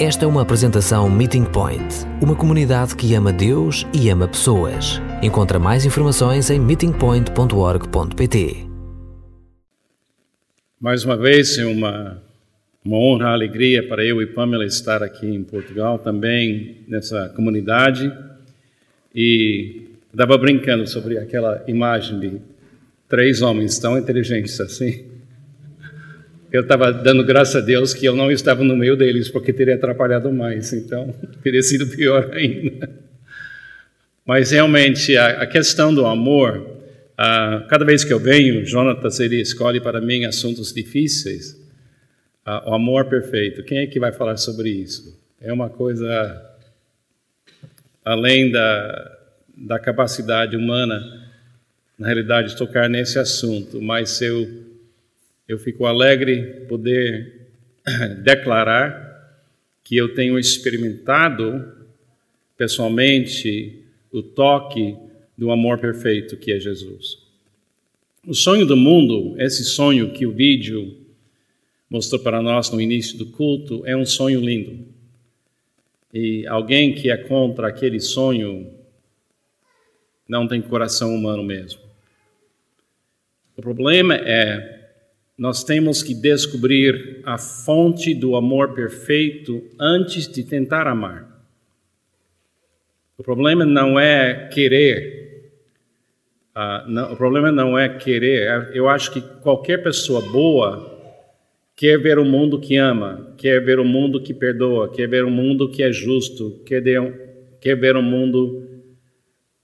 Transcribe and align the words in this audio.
Esta 0.00 0.24
é 0.24 0.28
uma 0.28 0.42
apresentação 0.42 1.10
Meeting 1.10 1.44
Point, 1.44 1.82
uma 2.22 2.36
comunidade 2.36 2.94
que 2.94 3.12
ama 3.16 3.32
Deus 3.32 3.84
e 3.92 4.08
ama 4.08 4.28
pessoas. 4.28 5.02
Encontra 5.20 5.58
mais 5.58 5.84
informações 5.84 6.50
em 6.50 6.60
meetingpoint.org.pt. 6.60 8.56
Mais 10.80 11.04
uma 11.04 11.16
vez, 11.16 11.58
é 11.58 11.66
uma, 11.66 12.22
uma 12.84 12.96
honra, 12.96 13.30
alegria 13.30 13.88
para 13.88 14.04
eu 14.04 14.22
e 14.22 14.26
Pamela 14.26 14.64
estar 14.64 15.02
aqui 15.02 15.26
em 15.26 15.42
Portugal, 15.42 15.98
também 15.98 16.84
nessa 16.86 17.30
comunidade. 17.30 18.08
E 19.12 19.88
estava 20.12 20.38
brincando 20.38 20.86
sobre 20.86 21.18
aquela 21.18 21.64
imagem 21.66 22.20
de 22.20 22.40
três 23.08 23.42
homens 23.42 23.80
tão 23.80 23.98
inteligentes 23.98 24.60
assim. 24.60 25.17
Eu 26.50 26.62
estava 26.62 26.90
dando 26.90 27.22
graças 27.24 27.56
a 27.56 27.60
Deus 27.60 27.92
que 27.92 28.06
eu 28.06 28.16
não 28.16 28.30
estava 28.30 28.64
no 28.64 28.74
meio 28.74 28.96
deles, 28.96 29.28
porque 29.28 29.52
teria 29.52 29.74
atrapalhado 29.74 30.32
mais, 30.32 30.72
então 30.72 31.14
teria 31.42 31.62
sido 31.62 31.86
pior 31.86 32.30
ainda. 32.32 32.88
Mas 34.24 34.50
realmente 34.50 35.14
a, 35.16 35.42
a 35.42 35.46
questão 35.46 35.94
do 35.94 36.06
amor, 36.06 36.78
cada 37.68 37.84
vez 37.84 38.02
que 38.02 38.12
eu 38.12 38.18
venho, 38.18 38.64
Jonatas 38.64 39.20
ele 39.20 39.40
escolhe 39.40 39.80
para 39.80 40.00
mim 40.00 40.24
assuntos 40.24 40.72
difíceis. 40.72 41.54
O 42.66 42.72
amor 42.72 43.06
perfeito, 43.06 43.62
quem 43.62 43.78
é 43.78 43.86
que 43.86 44.00
vai 44.00 44.12
falar 44.12 44.38
sobre 44.38 44.70
isso? 44.70 45.18
É 45.40 45.52
uma 45.52 45.68
coisa 45.68 46.42
além 48.02 48.50
da, 48.50 49.18
da 49.54 49.78
capacidade 49.78 50.56
humana, 50.56 51.28
na 51.98 52.06
realidade, 52.06 52.50
de 52.50 52.56
tocar 52.56 52.88
nesse 52.88 53.18
assunto, 53.18 53.82
mas 53.82 54.22
eu 54.22 54.67
eu 55.48 55.58
fico 55.58 55.86
alegre 55.86 56.66
poder 56.68 57.48
declarar 58.22 59.08
que 59.82 59.96
eu 59.96 60.14
tenho 60.14 60.38
experimentado 60.38 61.72
pessoalmente 62.56 63.82
o 64.12 64.22
toque 64.22 64.94
do 65.36 65.50
amor 65.50 65.78
perfeito 65.78 66.36
que 66.36 66.52
é 66.52 66.60
Jesus. 66.60 67.18
O 68.26 68.34
sonho 68.34 68.66
do 68.66 68.76
mundo, 68.76 69.34
esse 69.38 69.64
sonho 69.64 70.12
que 70.12 70.26
o 70.26 70.32
vídeo 70.32 70.94
mostrou 71.88 72.20
para 72.20 72.42
nós 72.42 72.70
no 72.70 72.80
início 72.80 73.16
do 73.16 73.26
culto, 73.26 73.82
é 73.86 73.96
um 73.96 74.04
sonho 74.04 74.40
lindo. 74.40 74.84
E 76.12 76.46
alguém 76.46 76.94
que 76.94 77.10
é 77.10 77.16
contra 77.16 77.68
aquele 77.68 78.00
sonho 78.00 78.70
não 80.28 80.46
tem 80.46 80.60
coração 80.60 81.14
humano 81.14 81.42
mesmo. 81.42 81.80
O 83.56 83.62
problema 83.62 84.14
é 84.14 84.77
nós 85.38 85.62
temos 85.62 86.02
que 86.02 86.14
descobrir 86.14 87.20
a 87.24 87.38
fonte 87.38 88.12
do 88.12 88.34
amor 88.34 88.74
perfeito 88.74 89.62
antes 89.78 90.26
de 90.26 90.42
tentar 90.42 90.88
amar. 90.88 91.28
O 93.16 93.22
problema 93.22 93.64
não 93.64 94.00
é 94.00 94.48
querer. 94.48 95.52
Uh, 96.56 96.90
não, 96.90 97.12
o 97.12 97.16
problema 97.16 97.52
não 97.52 97.78
é 97.78 97.88
querer. 97.88 98.70
Eu 98.74 98.88
acho 98.88 99.12
que 99.12 99.20
qualquer 99.40 99.80
pessoa 99.80 100.20
boa 100.20 100.98
quer 101.76 101.96
ver 101.98 102.18
o 102.18 102.22
um 102.22 102.28
mundo 102.28 102.58
que 102.58 102.76
ama, 102.76 103.32
quer 103.38 103.64
ver 103.64 103.78
o 103.78 103.82
um 103.82 103.88
mundo 103.88 104.20
que 104.20 104.34
perdoa, 104.34 104.90
quer 104.90 105.06
ver 105.06 105.22
o 105.24 105.28
um 105.28 105.30
mundo 105.30 105.70
que 105.70 105.84
é 105.84 105.92
justo, 105.92 106.60
quer, 106.66 106.80
de, 106.80 106.96
quer 107.60 107.76
ver 107.76 107.96
um 107.96 108.02
mundo 108.02 108.66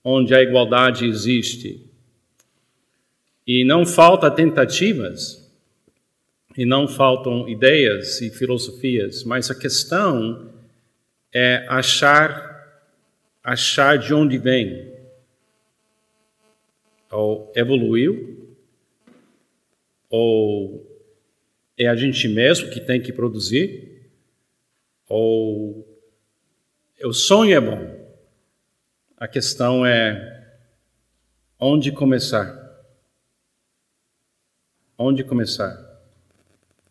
onde 0.04 0.32
a 0.32 0.40
igualdade 0.40 1.04
existe. 1.04 1.80
E 3.44 3.64
não 3.64 3.84
falta 3.84 4.30
tentativas 4.30 5.43
e 6.56 6.64
não 6.64 6.86
faltam 6.86 7.48
ideias 7.48 8.20
e 8.20 8.30
filosofias, 8.30 9.24
mas 9.24 9.50
a 9.50 9.54
questão 9.54 10.52
é 11.32 11.66
achar 11.68 12.54
achar 13.44 13.98
de 13.98 14.14
onde 14.14 14.38
vem. 14.38 14.94
Ou 17.10 17.52
evoluiu, 17.54 18.56
ou 20.08 20.90
é 21.76 21.86
a 21.86 21.94
gente 21.94 22.26
mesmo 22.26 22.70
que 22.70 22.80
tem 22.80 23.00
que 23.00 23.12
produzir, 23.12 24.10
ou 25.06 25.86
o 27.04 27.12
sonho 27.12 27.54
é 27.54 27.60
bom. 27.60 28.04
A 29.16 29.28
questão 29.28 29.84
é 29.84 30.56
onde 31.60 31.92
começar. 31.92 32.62
Onde 34.96 35.22
começar? 35.22 35.83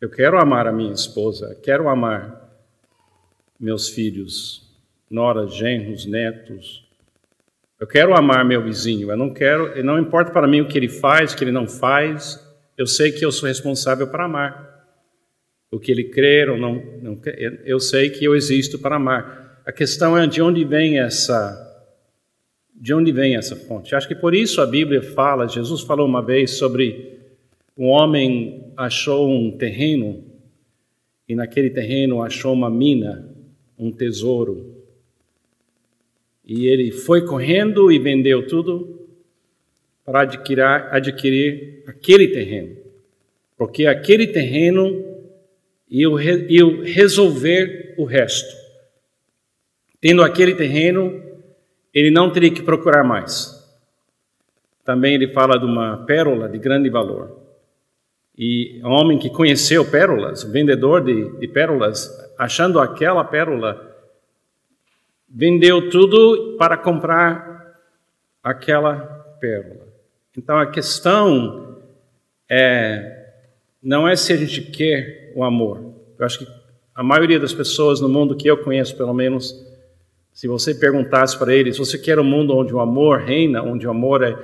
Eu 0.04 0.10
quero 0.10 0.38
amar 0.38 0.68
a 0.68 0.72
minha 0.74 0.92
esposa, 0.92 1.58
quero 1.64 1.88
amar 1.88 2.54
meus 3.58 3.88
filhos, 3.88 4.70
noras, 5.10 5.56
genros, 5.56 6.06
netos. 6.06 6.86
Eu 7.80 7.88
quero 7.88 8.14
amar 8.14 8.44
meu 8.44 8.62
vizinho. 8.62 9.10
Eu 9.10 9.16
não 9.16 9.34
quero, 9.34 9.82
não 9.82 9.98
importa 9.98 10.30
para 10.30 10.46
mim 10.46 10.60
o 10.60 10.68
que 10.68 10.78
ele 10.78 10.90
faz, 10.90 11.32
o 11.32 11.38
que 11.38 11.46
ele 11.46 11.54
não 11.54 11.66
faz. 11.66 12.38
Eu 12.78 12.86
sei 12.86 13.14
que 13.14 13.24
eu 13.24 13.32
sou 13.32 13.48
responsável 13.48 14.06
para 14.06 14.26
amar. 14.26 14.86
O 15.72 15.80
que 15.80 15.90
ele 15.90 16.04
crer 16.04 16.50
ou 16.50 16.58
não, 16.58 16.84
não 17.02 17.22
eu 17.64 17.80
sei 17.80 18.10
que 18.10 18.26
eu 18.26 18.36
existo 18.36 18.78
para 18.80 18.98
amar. 18.98 19.62
A 19.66 19.72
questão 19.72 20.18
é 20.18 20.28
de 20.28 20.42
onde 20.42 20.66
vem 20.66 21.00
essa 21.00 21.62
de 22.76 22.94
onde 22.94 23.14
vem 23.14 23.38
essa 23.38 23.56
fonte? 23.56 23.96
Acho 23.96 24.10
que 24.10 24.16
por 24.16 24.36
isso 24.36 24.60
a 24.60 24.66
Bíblia 24.66 25.02
fala, 25.02 25.48
Jesus 25.48 25.80
falou 25.80 26.06
uma 26.06 26.22
vez 26.22 26.58
sobre 26.58 27.22
um 27.78 27.88
homem 27.88 28.63
achou 28.78 29.30
um 29.30 29.58
terreno 29.58 30.24
e 31.28 31.36
naquele 31.36 31.70
terreno 31.70 32.22
achou 32.22 32.54
uma 32.54 32.70
mina, 32.70 33.34
um 33.78 33.92
tesouro. 33.92 34.84
E 36.46 36.68
ele 36.68 36.92
foi 36.92 37.26
correndo 37.26 37.92
e 37.92 37.98
vendeu 37.98 38.46
tudo 38.46 39.08
para 40.06 40.22
adquirir, 40.22 40.64
adquirir 40.64 41.84
aquele 41.88 42.28
terreno. 42.28 42.76
Porque 43.58 43.86
aquele 43.86 44.28
terreno 44.28 45.04
ia, 45.90 46.08
ia 46.50 46.84
resolver 46.84 47.96
o 47.98 48.04
resto. 48.04 48.54
Tendo 50.02 50.22
aquele 50.22 50.56
terreno, 50.56 51.24
ele 51.94 52.12
não 52.12 52.32
teria 52.32 52.52
que 52.52 52.62
procurar 52.62 53.04
mais. 53.04 53.64
Também 54.84 55.14
ele 55.14 55.30
fala 55.30 55.58
de 55.58 55.66
uma 55.66 56.06
pérola 56.06 56.50
de 56.50 56.58
grande 56.58 56.90
valor. 56.90 57.43
E 58.38 58.82
um 58.84 58.90
homem 58.90 59.18
que 59.18 59.30
conheceu 59.30 59.86
pérolas, 59.86 60.44
vendedor 60.44 61.04
de, 61.04 61.38
de 61.40 61.48
pérolas, 61.48 62.10
achando 62.38 62.80
aquela 62.80 63.24
pérola, 63.24 63.96
vendeu 65.30 65.90
tudo 65.90 66.56
para 66.58 66.78
comprar 66.78 67.80
aquela 68.44 68.98
pérola. 69.40 69.88
Então 70.38 70.58
a 70.58 70.66
questão 70.66 71.80
é 72.50 73.22
não 73.82 74.08
é 74.08 74.16
se 74.16 74.32
a 74.32 74.38
gente 74.38 74.62
quer 74.62 75.34
o 75.36 75.44
amor. 75.44 75.94
Eu 76.18 76.26
acho 76.26 76.40
que 76.40 76.48
a 76.96 77.04
maioria 77.04 77.40
das 77.40 77.54
pessoas 77.54 78.00
no 78.00 78.08
mundo 78.08 78.36
que 78.36 78.48
eu 78.48 78.58
conheço, 78.58 78.96
pelo 78.96 79.14
menos, 79.14 79.54
se 80.32 80.48
você 80.48 80.74
perguntasse 80.74 81.38
para 81.38 81.54
eles, 81.54 81.78
você 81.78 81.98
quer 81.98 82.18
um 82.18 82.24
mundo 82.24 82.56
onde 82.56 82.74
o 82.74 82.80
amor 82.80 83.20
reina, 83.20 83.62
onde 83.62 83.86
o 83.86 83.90
amor 83.90 84.24
é, 84.24 84.38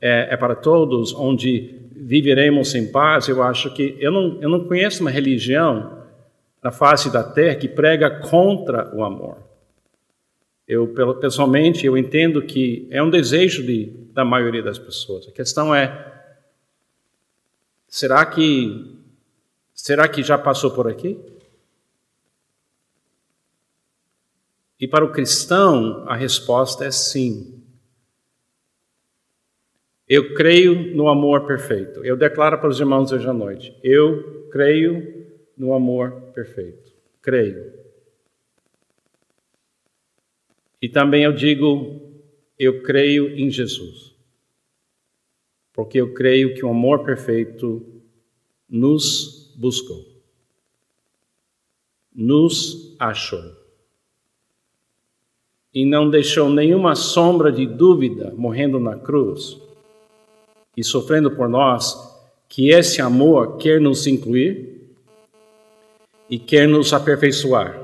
é, 0.00 0.28
é 0.30 0.36
para 0.36 0.54
todos, 0.54 1.12
onde 1.14 1.77
viveremos 2.08 2.74
em 2.74 2.90
paz, 2.90 3.28
eu 3.28 3.42
acho 3.42 3.70
que 3.74 3.94
eu 4.00 4.10
não, 4.10 4.40
eu 4.40 4.48
não 4.48 4.64
conheço 4.64 5.02
uma 5.02 5.10
religião 5.10 6.06
na 6.62 6.70
face 6.70 7.12
da 7.12 7.22
terra 7.22 7.56
que 7.56 7.68
prega 7.68 8.08
contra 8.08 8.90
o 8.96 9.04
amor. 9.04 9.36
Eu 10.66 10.88
pessoalmente 11.20 11.84
eu 11.84 11.98
entendo 11.98 12.40
que 12.40 12.88
é 12.90 13.02
um 13.02 13.10
desejo 13.10 13.62
de, 13.62 13.92
da 14.14 14.24
maioria 14.24 14.62
das 14.62 14.78
pessoas. 14.78 15.28
A 15.28 15.32
questão 15.32 15.74
é 15.74 16.32
será 17.86 18.24
que 18.24 18.96
será 19.74 20.08
que 20.08 20.22
já 20.22 20.38
passou 20.38 20.70
por 20.70 20.88
aqui? 20.88 21.18
E 24.80 24.88
para 24.88 25.04
o 25.04 25.12
cristão 25.12 26.06
a 26.08 26.16
resposta 26.16 26.86
é 26.86 26.90
sim. 26.90 27.57
Eu 30.08 30.32
creio 30.32 30.96
no 30.96 31.06
amor 31.06 31.46
perfeito. 31.46 32.02
Eu 32.02 32.16
declaro 32.16 32.58
para 32.58 32.70
os 32.70 32.80
irmãos 32.80 33.12
hoje 33.12 33.28
à 33.28 33.32
noite: 33.32 33.76
eu 33.82 34.48
creio 34.50 35.26
no 35.56 35.74
amor 35.74 36.32
perfeito. 36.32 36.94
Creio. 37.20 37.74
E 40.80 40.88
também 40.88 41.24
eu 41.24 41.32
digo: 41.32 42.00
eu 42.58 42.82
creio 42.82 43.28
em 43.36 43.50
Jesus. 43.50 44.16
Porque 45.74 46.00
eu 46.00 46.14
creio 46.14 46.54
que 46.54 46.64
o 46.64 46.70
amor 46.70 47.04
perfeito 47.04 48.02
nos 48.68 49.54
buscou, 49.56 50.04
nos 52.12 52.96
achou. 52.98 53.56
E 55.72 55.84
não 55.84 56.10
deixou 56.10 56.48
nenhuma 56.48 56.94
sombra 56.94 57.52
de 57.52 57.66
dúvida 57.66 58.32
morrendo 58.34 58.80
na 58.80 58.98
cruz 58.98 59.67
e 60.78 60.84
sofrendo 60.84 61.32
por 61.32 61.48
nós, 61.48 61.92
que 62.48 62.70
esse 62.70 63.02
amor 63.02 63.56
quer 63.56 63.80
nos 63.80 64.06
incluir 64.06 64.94
e 66.30 66.38
quer 66.38 66.68
nos 66.68 66.92
aperfeiçoar. 66.92 67.76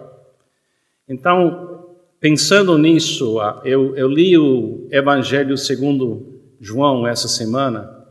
Então, 1.09 1.89
pensando 2.21 2.79
nisso, 2.79 3.39
eu, 3.65 3.97
eu 3.97 4.07
li 4.07 4.39
o 4.39 4.87
Evangelho 4.93 5.59
segundo 5.59 6.39
João 6.61 7.05
essa 7.05 7.27
semana, 7.27 8.07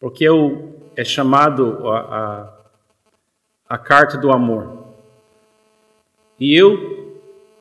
porque 0.00 0.24
eu, 0.24 0.74
é 0.96 1.04
chamado 1.04 1.86
a, 1.86 1.98
a, 1.98 3.74
a 3.74 3.76
carta 3.76 4.16
do 4.16 4.32
amor. 4.32 4.86
E 6.40 6.54
eu 6.54 7.20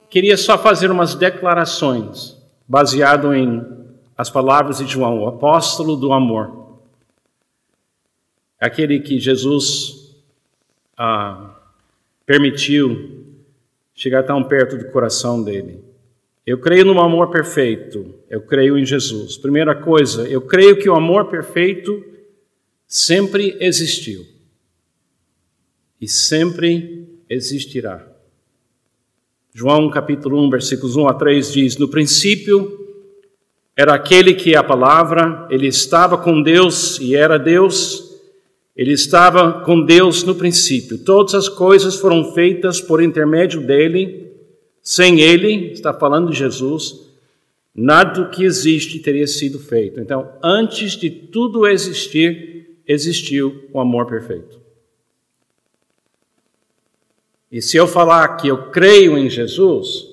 queria 0.10 0.38
só 0.38 0.58
fazer 0.58 0.90
umas 0.90 1.14
declarações 1.14 2.38
baseado 2.66 3.34
em 3.34 3.81
as 4.22 4.30
palavras 4.30 4.78
de 4.78 4.86
João, 4.86 5.18
o 5.18 5.28
apóstolo 5.28 5.96
do 5.96 6.14
amor. 6.14 6.78
Aquele 8.60 9.00
que 9.00 9.20
Jesus 9.20 10.16
ah, 10.96 11.60
permitiu 12.24 13.26
chegar 13.96 14.22
tão 14.22 14.44
perto 14.44 14.78
do 14.78 14.92
coração 14.92 15.42
dele. 15.42 15.84
Eu 16.46 16.60
creio 16.60 16.86
no 16.86 17.02
amor 17.02 17.32
perfeito, 17.32 18.14
eu 18.30 18.44
creio 18.44 18.78
em 18.78 18.86
Jesus. 18.86 19.38
Primeira 19.38 19.74
coisa, 19.74 20.30
eu 20.30 20.42
creio 20.42 20.78
que 20.78 20.88
o 20.88 20.94
amor 20.94 21.26
perfeito 21.26 22.06
sempre 22.86 23.58
existiu 23.60 24.24
e 26.00 26.08
sempre 26.08 27.10
existirá. 27.28 28.08
João 29.52 29.90
capítulo 29.90 30.40
1, 30.46 30.50
versículos 30.52 30.96
1 30.96 31.08
a 31.08 31.14
3 31.16 31.52
diz: 31.52 31.78
No 31.78 31.88
princípio 31.88 32.81
era 33.76 33.94
aquele 33.94 34.34
que 34.34 34.56
a 34.56 34.64
palavra, 34.64 35.48
ele 35.50 35.68
estava 35.68 36.18
com 36.18 36.42
Deus 36.42 37.00
e 37.00 37.16
era 37.16 37.38
Deus. 37.38 38.12
Ele 38.76 38.92
estava 38.92 39.62
com 39.64 39.84
Deus 39.84 40.24
no 40.24 40.36
princípio. 40.36 40.98
Todas 40.98 41.36
as 41.36 41.50
coisas 41.50 41.96
foram 41.96 42.34
feitas 42.34 42.82
por 42.82 43.02
intermédio 43.02 43.62
dele. 43.62 44.32
Sem 44.82 45.20
ele, 45.22 45.72
está 45.72 45.94
falando 45.94 46.32
de 46.32 46.38
Jesus, 46.38 47.12
nada 47.74 48.24
do 48.24 48.30
que 48.30 48.44
existe 48.44 49.00
teria 49.00 49.28
sido 49.28 49.60
feito. 49.60 50.00
Então, 50.00 50.32
antes 50.44 50.94
de 50.94 51.10
tudo 51.10 51.68
existir, 51.68 52.82
existiu 52.88 53.70
o 53.72 53.80
amor 53.80 54.08
perfeito. 54.08 54.60
E 57.52 57.62
se 57.62 57.78
eu 57.78 57.88
falar 57.88 58.38
que 58.38 58.48
eu 58.48 58.70
creio 58.72 59.18
em 59.18 59.30
Jesus, 59.30 60.08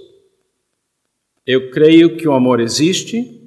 eu 1.47 1.71
creio 1.71 2.17
que 2.17 2.29
o 2.29 2.33
amor 2.33 2.61
existe 2.61 3.38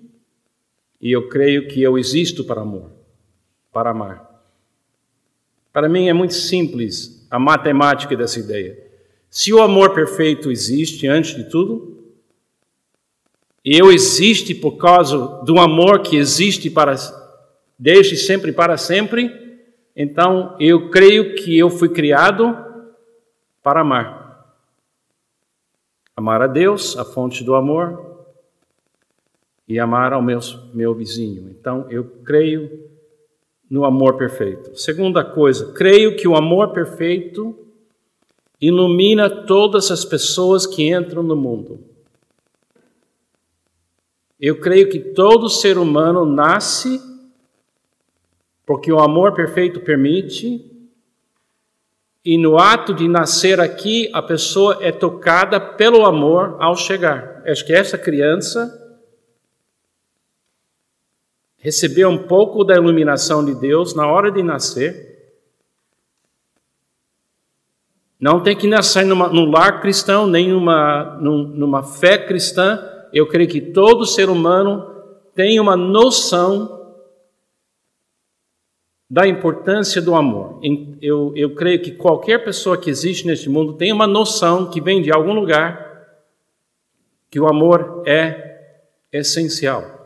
e 1.01 1.11
eu 1.11 1.27
creio 1.27 1.67
que 1.67 1.81
eu 1.81 1.97
existo 1.97 2.43
para 2.43 2.61
amor, 2.61 2.91
para 3.73 3.89
amar. 3.89 4.29
Para 5.73 5.89
mim 5.89 6.07
é 6.09 6.13
muito 6.13 6.33
simples 6.33 7.25
a 7.31 7.39
matemática 7.39 8.15
dessa 8.15 8.39
ideia. 8.39 8.77
Se 9.29 9.53
o 9.53 9.61
amor 9.61 9.93
perfeito 9.93 10.51
existe 10.51 11.07
antes 11.07 11.35
de 11.35 11.49
tudo, 11.49 11.97
e 13.63 13.77
eu 13.77 13.91
existe 13.91 14.53
por 14.53 14.77
causa 14.77 15.17
do 15.43 15.59
amor 15.59 16.01
que 16.01 16.17
existe 16.17 16.69
para 16.69 16.95
desde 17.77 18.15
sempre 18.15 18.51
para 18.51 18.77
sempre, 18.77 19.59
então 19.95 20.55
eu 20.59 20.89
creio 20.89 21.35
que 21.35 21.57
eu 21.57 21.69
fui 21.69 21.89
criado 21.89 22.55
para 23.63 23.81
amar. 23.81 24.55
Amar 26.15 26.41
a 26.41 26.47
Deus, 26.47 26.97
a 26.97 27.05
fonte 27.05 27.43
do 27.43 27.55
amor, 27.55 28.10
e 29.71 29.79
amar 29.79 30.11
ao 30.11 30.21
meu, 30.21 30.39
meu 30.73 30.93
vizinho. 30.93 31.49
Então, 31.49 31.87
eu 31.89 32.03
creio 32.25 32.89
no 33.69 33.85
amor 33.85 34.17
perfeito. 34.17 34.77
Segunda 34.77 35.23
coisa, 35.23 35.71
creio 35.71 36.17
que 36.17 36.27
o 36.27 36.35
amor 36.35 36.73
perfeito 36.73 37.57
ilumina 38.59 39.29
todas 39.29 39.89
as 39.89 40.03
pessoas 40.03 40.67
que 40.67 40.93
entram 40.93 41.23
no 41.23 41.37
mundo. 41.37 41.79
Eu 44.37 44.59
creio 44.59 44.89
que 44.89 44.99
todo 44.99 45.47
ser 45.47 45.77
humano 45.77 46.25
nasce 46.25 46.99
porque 48.65 48.91
o 48.91 48.99
amor 48.99 49.33
perfeito 49.33 49.79
permite 49.79 50.69
e 52.25 52.37
no 52.37 52.57
ato 52.57 52.93
de 52.93 53.07
nascer 53.07 53.61
aqui, 53.61 54.09
a 54.11 54.21
pessoa 54.21 54.79
é 54.81 54.91
tocada 54.91 55.61
pelo 55.61 56.05
amor 56.05 56.57
ao 56.59 56.75
chegar. 56.75 57.41
Acho 57.45 57.65
que 57.65 57.73
essa 57.73 57.97
criança 57.97 58.80
recebeu 61.61 62.09
um 62.09 62.17
pouco 62.17 62.63
da 62.63 62.75
iluminação 62.75 63.45
de 63.45 63.53
Deus 63.53 63.93
na 63.93 64.07
hora 64.07 64.31
de 64.31 64.41
nascer. 64.41 65.11
Não 68.19 68.41
tem 68.41 68.57
que 68.57 68.67
nascer 68.67 69.05
numa, 69.05 69.29
num 69.29 69.49
lar 69.49 69.79
cristão, 69.79 70.25
nem 70.25 70.49
numa, 70.49 71.17
numa 71.21 71.83
fé 71.83 72.17
cristã. 72.17 72.83
Eu 73.13 73.27
creio 73.27 73.47
que 73.47 73.61
todo 73.61 74.07
ser 74.07 74.27
humano 74.27 74.87
tem 75.35 75.59
uma 75.59 75.77
noção 75.77 76.95
da 79.07 79.27
importância 79.27 80.01
do 80.01 80.15
amor. 80.15 80.59
Eu, 80.99 81.31
eu 81.35 81.53
creio 81.53 81.81
que 81.81 81.91
qualquer 81.91 82.43
pessoa 82.43 82.77
que 82.77 82.89
existe 82.89 83.27
neste 83.27 83.49
mundo 83.49 83.73
tem 83.73 83.93
uma 83.93 84.07
noção 84.07 84.67
que 84.67 84.81
vem 84.81 84.99
de 85.01 85.11
algum 85.11 85.33
lugar 85.33 86.07
que 87.29 87.39
o 87.39 87.47
amor 87.47 88.01
é 88.07 88.79
essencial. 89.11 90.00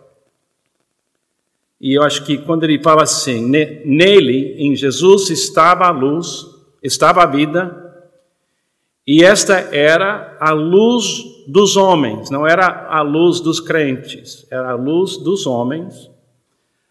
E 1.80 1.94
eu 1.94 2.04
acho 2.04 2.24
que 2.24 2.38
quando 2.38 2.64
ele 2.64 2.82
fala 2.82 3.04
assim, 3.04 3.46
nele, 3.46 4.56
em 4.58 4.76
Jesus, 4.76 5.30
estava 5.30 5.86
a 5.86 5.92
luz, 5.92 6.46
estava 6.82 7.24
a 7.24 7.26
vida, 7.26 7.84
e 9.06 9.24
esta 9.24 9.54
era 9.76 10.36
a 10.40 10.52
luz 10.52 11.24
dos 11.48 11.78
homens, 11.78 12.32
não 12.32 12.48
era 12.48 12.88
a 12.90 13.02
luz 13.02 13.40
dos 13.40 13.60
crentes, 13.60 14.48
era 14.50 14.72
a 14.72 14.76
luz 14.76 15.18
dos 15.18 15.46
homens. 15.46 16.10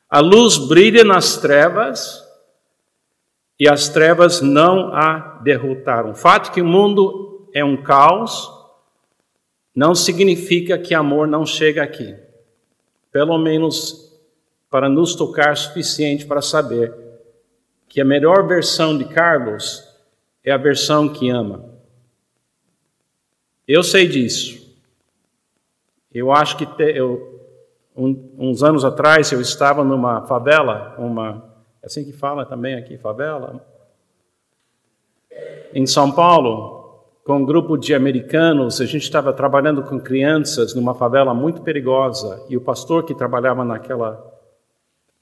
A 0.08 0.20
luz 0.20 0.56
brilha 0.56 1.02
nas 1.02 1.38
trevas 1.38 2.22
e 3.58 3.68
as 3.68 3.88
trevas 3.88 4.40
não 4.40 4.94
a 4.94 5.40
derrotaram. 5.42 6.12
O 6.12 6.14
fato 6.14 6.52
que 6.52 6.60
o 6.60 6.64
mundo 6.64 7.48
é 7.52 7.64
um 7.64 7.76
caos 7.76 8.48
não 9.74 9.92
significa 9.92 10.78
que 10.78 10.94
amor 10.94 11.26
não 11.26 11.44
chega 11.44 11.82
aqui. 11.82 12.14
Pelo 13.10 13.36
menos 13.38 14.03
para 14.74 14.88
nos 14.88 15.14
tocar 15.14 15.56
suficiente 15.56 16.26
para 16.26 16.42
saber 16.42 16.92
que 17.88 18.00
a 18.00 18.04
melhor 18.04 18.44
versão 18.44 18.98
de 18.98 19.04
Carlos 19.04 19.88
é 20.42 20.50
a 20.50 20.56
versão 20.56 21.08
que 21.08 21.30
ama. 21.30 21.64
Eu 23.68 23.84
sei 23.84 24.08
disso. 24.08 24.76
Eu 26.12 26.32
acho 26.32 26.56
que 26.56 26.66
te, 26.66 26.90
eu, 26.90 27.40
um, 27.96 28.30
uns 28.36 28.64
anos 28.64 28.84
atrás 28.84 29.30
eu 29.30 29.40
estava 29.40 29.84
numa 29.84 30.22
favela, 30.26 30.96
uma 30.98 31.54
é 31.80 31.86
assim 31.86 32.04
que 32.04 32.12
fala 32.12 32.44
também 32.44 32.74
aqui, 32.74 32.98
favela, 32.98 33.64
em 35.72 35.86
São 35.86 36.10
Paulo, 36.10 37.04
com 37.24 37.36
um 37.36 37.46
grupo 37.46 37.76
de 37.76 37.94
americanos. 37.94 38.80
A 38.80 38.86
gente 38.86 39.04
estava 39.04 39.32
trabalhando 39.32 39.84
com 39.84 40.00
crianças 40.00 40.74
numa 40.74 40.96
favela 40.96 41.32
muito 41.32 41.62
perigosa 41.62 42.44
e 42.48 42.56
o 42.56 42.60
pastor 42.60 43.04
que 43.04 43.14
trabalhava 43.14 43.64
naquela 43.64 44.33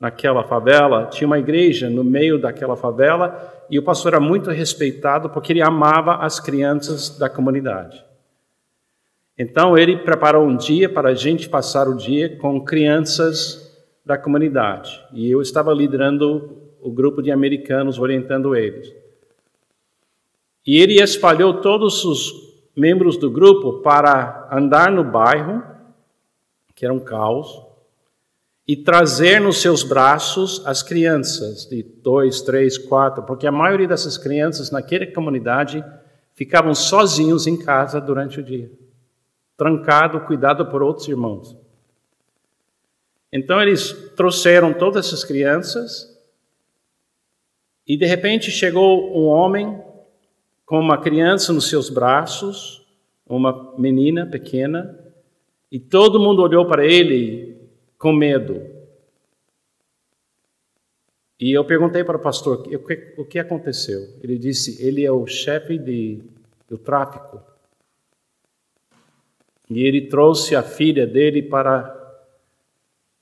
naquela 0.03 0.43
favela 0.43 1.07
tinha 1.07 1.29
uma 1.29 1.39
igreja 1.39 1.89
no 1.89 2.03
meio 2.03 2.37
daquela 2.37 2.75
favela 2.75 3.65
e 3.71 3.79
o 3.79 3.85
pastor 3.85 4.15
era 4.15 4.21
muito 4.21 4.51
respeitado 4.51 5.31
porque 5.31 5.53
ele 5.53 5.63
amava 5.63 6.17
as 6.17 6.41
crianças 6.41 7.17
da 7.17 7.31
comunidade. 7.31 8.05
Então 9.39 9.79
ele 9.79 9.99
preparou 9.99 10.45
um 10.45 10.57
dia 10.57 10.89
para 10.89 11.11
a 11.11 11.15
gente 11.15 11.49
passar 11.49 11.87
o 11.87 11.97
dia 11.97 12.37
com 12.37 12.65
crianças 12.65 13.81
da 14.05 14.19
comunidade. 14.19 15.01
E 15.13 15.31
eu 15.31 15.41
estava 15.41 15.73
liderando 15.73 16.59
o 16.81 16.91
grupo 16.91 17.23
de 17.23 17.31
americanos, 17.31 17.97
orientando 17.97 18.57
eles. 18.57 18.93
E 20.67 20.81
ele 20.81 21.01
espalhou 21.01 21.61
todos 21.61 22.05
os 22.05 22.33
membros 22.77 23.17
do 23.17 23.31
grupo 23.31 23.75
para 23.75 24.49
andar 24.51 24.91
no 24.91 25.05
bairro, 25.05 25.63
que 26.75 26.85
era 26.85 26.93
um 26.93 26.99
caos, 26.99 27.72
e 28.67 28.77
trazer 28.77 29.41
nos 29.41 29.61
seus 29.61 29.83
braços 29.83 30.63
as 30.65 30.83
crianças 30.83 31.67
de 31.67 31.83
dois, 31.83 32.43
três, 32.43 32.79
quatro, 32.79 33.23
porque 33.25 33.47
a 33.47 33.53
maioria 33.53 33.89
dessas 33.89 34.17
crianças 34.17 34.71
naquela 34.71 35.07
comunidade 35.07 35.85
ficavam 36.35 36.75
sozinhos 36.75 37.47
em 37.47 37.57
casa 37.57 38.01
durante 38.01 38.41
o 38.41 38.43
dia 38.43 38.71
trancado, 39.63 40.21
cuidado 40.23 40.67
por 40.67 40.83
outros 40.83 41.07
irmãos. 41.07 41.57
Então 43.33 43.63
eles 43.63 43.93
trouxeram 44.17 44.75
todas 44.75 45.07
essas 45.07 45.23
crianças 45.23 46.21
e 47.87 47.97
de 47.97 48.05
repente 48.05 48.51
chegou 48.51 49.17
um 49.17 49.27
homem 49.27 49.81
com 50.67 50.81
uma 50.81 50.99
criança 50.99 51.53
nos 51.53 51.69
seus 51.69 51.89
braços, 51.89 52.85
uma 53.25 53.73
menina 53.79 54.27
pequena, 54.27 54.99
e 55.71 55.79
todo 55.79 56.19
mundo 56.19 56.43
olhou 56.43 56.67
para 56.67 56.85
ele 56.85 57.62
com 58.03 58.13
medo. 58.13 58.61
E 61.39 61.53
eu 61.53 61.65
perguntei 61.65 62.03
para 62.03 62.17
o 62.17 62.21
pastor 62.21 62.65
o 63.17 63.25
que 63.25 63.39
aconteceu. 63.39 64.19
Ele 64.21 64.37
disse: 64.37 64.85
ele 64.85 65.05
é 65.05 65.13
o 65.13 65.25
chefe 65.25 65.79
de, 65.79 66.21
do 66.69 66.77
tráfico. 66.77 67.41
E 69.71 69.85
ele 69.85 70.09
trouxe 70.09 70.57
a 70.57 70.65
filha 70.65 71.07
dele 71.07 71.43
para, 71.43 71.97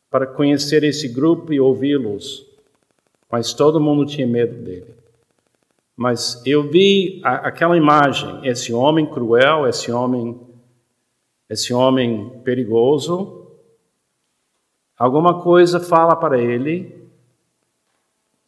para 0.08 0.26
conhecer 0.26 0.82
esse 0.82 1.08
grupo 1.08 1.52
e 1.52 1.60
ouvi-los. 1.60 2.46
Mas 3.30 3.52
todo 3.52 3.78
mundo 3.78 4.06
tinha 4.06 4.26
medo 4.26 4.62
dele. 4.64 4.94
Mas 5.94 6.42
eu 6.46 6.62
vi 6.68 7.20
a, 7.22 7.48
aquela 7.48 7.76
imagem, 7.76 8.48
esse 8.48 8.72
homem 8.72 9.04
cruel, 9.04 9.68
esse 9.68 9.92
homem, 9.92 10.40
esse 11.50 11.74
homem 11.74 12.40
perigoso. 12.42 13.39
Alguma 15.00 15.40
coisa 15.40 15.80
fala 15.80 16.14
para 16.14 16.38
ele 16.38 16.94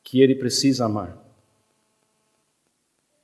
que 0.05 0.21
ele 0.21 0.35
precisa 0.35 0.85
amar. 0.85 1.17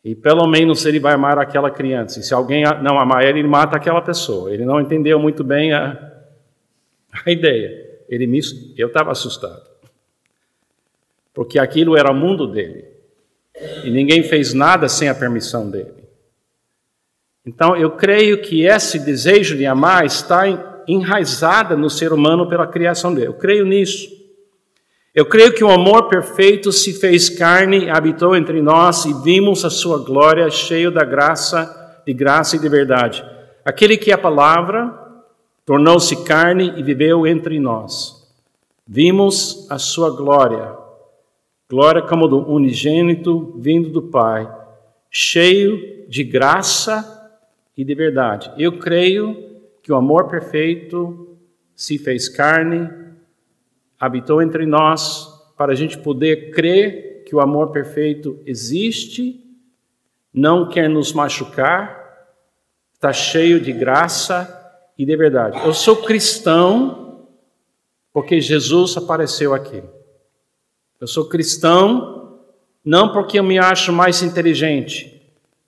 E 0.02 0.14
pelo 0.14 0.46
menos 0.46 0.86
ele 0.86 0.98
vai 0.98 1.12
amar 1.12 1.38
aquela 1.38 1.70
criança. 1.70 2.20
E 2.20 2.22
se 2.22 2.32
alguém 2.32 2.64
não 2.82 2.98
amar 2.98 3.22
ele, 3.24 3.40
ele 3.40 3.48
mata 3.48 3.76
aquela 3.76 4.00
pessoa. 4.00 4.50
Ele 4.50 4.64
não 4.64 4.80
entendeu 4.80 5.18
muito 5.18 5.44
bem 5.44 5.74
a, 5.74 6.22
a 7.26 7.30
ideia. 7.30 8.00
Ele 8.08 8.26
me, 8.26 8.40
eu 8.78 8.88
estava 8.88 9.12
assustado. 9.12 9.68
Porque 11.34 11.58
aquilo 11.58 11.98
era 11.98 12.10
o 12.10 12.14
mundo 12.14 12.46
dele. 12.46 12.86
E 13.84 13.90
ninguém 13.90 14.22
fez 14.22 14.54
nada 14.54 14.88
sem 14.88 15.10
a 15.10 15.14
permissão 15.14 15.70
dele. 15.70 16.08
Então 17.44 17.76
eu 17.76 17.90
creio 17.90 18.40
que 18.40 18.62
esse 18.62 18.98
desejo 18.98 19.54
de 19.54 19.66
amar 19.66 20.06
está 20.06 20.77
enraizado 20.88 21.76
no 21.76 21.90
ser 21.90 22.12
humano 22.12 22.48
pela 22.48 22.66
criação 22.66 23.14
dele. 23.14 23.28
Eu 23.28 23.34
creio 23.34 23.66
nisso. 23.66 24.08
Eu 25.14 25.26
creio 25.26 25.52
que 25.52 25.62
o 25.62 25.70
amor 25.70 26.08
perfeito 26.08 26.72
se 26.72 26.92
fez 26.92 27.28
carne, 27.28 27.90
habitou 27.90 28.34
entre 28.34 28.62
nós 28.62 29.04
e 29.04 29.12
vimos 29.22 29.64
a 29.64 29.70
sua 29.70 29.98
glória 29.98 30.48
cheio 30.50 30.90
da 30.90 31.04
graça, 31.04 32.02
de 32.06 32.12
graça 32.14 32.56
e 32.56 32.58
de 32.58 32.68
verdade. 32.68 33.24
Aquele 33.64 33.96
que 33.96 34.10
é 34.10 34.14
a 34.14 34.18
palavra 34.18 34.96
tornou-se 35.66 36.24
carne 36.24 36.72
e 36.76 36.82
viveu 36.82 37.26
entre 37.26 37.60
nós. 37.60 38.26
Vimos 38.86 39.66
a 39.70 39.78
sua 39.78 40.08
glória, 40.08 40.72
glória 41.68 42.00
como 42.00 42.26
do 42.26 42.48
unigênito 42.48 43.54
vindo 43.58 43.90
do 43.90 44.02
Pai, 44.02 44.50
cheio 45.10 46.06
de 46.08 46.24
graça 46.24 47.30
e 47.76 47.84
de 47.84 47.94
verdade. 47.94 48.50
Eu 48.56 48.78
creio 48.78 49.47
que 49.88 49.92
o 49.92 49.96
amor 49.96 50.28
perfeito 50.28 51.38
se 51.74 51.96
fez 51.96 52.28
carne 52.28 52.90
habitou 53.98 54.42
entre 54.42 54.66
nós 54.66 55.26
para 55.56 55.72
a 55.72 55.74
gente 55.74 55.96
poder 55.96 56.50
crer 56.50 57.24
que 57.24 57.34
o 57.34 57.40
amor 57.40 57.70
perfeito 57.70 58.38
existe, 58.44 59.42
não 60.30 60.68
quer 60.68 60.90
nos 60.90 61.14
machucar, 61.14 62.36
está 62.92 63.14
cheio 63.14 63.58
de 63.58 63.72
graça 63.72 64.46
e 64.98 65.06
de 65.06 65.16
verdade. 65.16 65.58
Eu 65.64 65.72
sou 65.72 65.96
cristão 66.02 67.26
porque 68.12 68.42
Jesus 68.42 68.94
apareceu 68.94 69.54
aqui. 69.54 69.82
Eu 71.00 71.06
sou 71.06 71.30
cristão 71.30 72.42
não 72.84 73.10
porque 73.10 73.38
eu 73.38 73.42
me 73.42 73.58
acho 73.58 73.90
mais 73.90 74.22
inteligente 74.22 75.17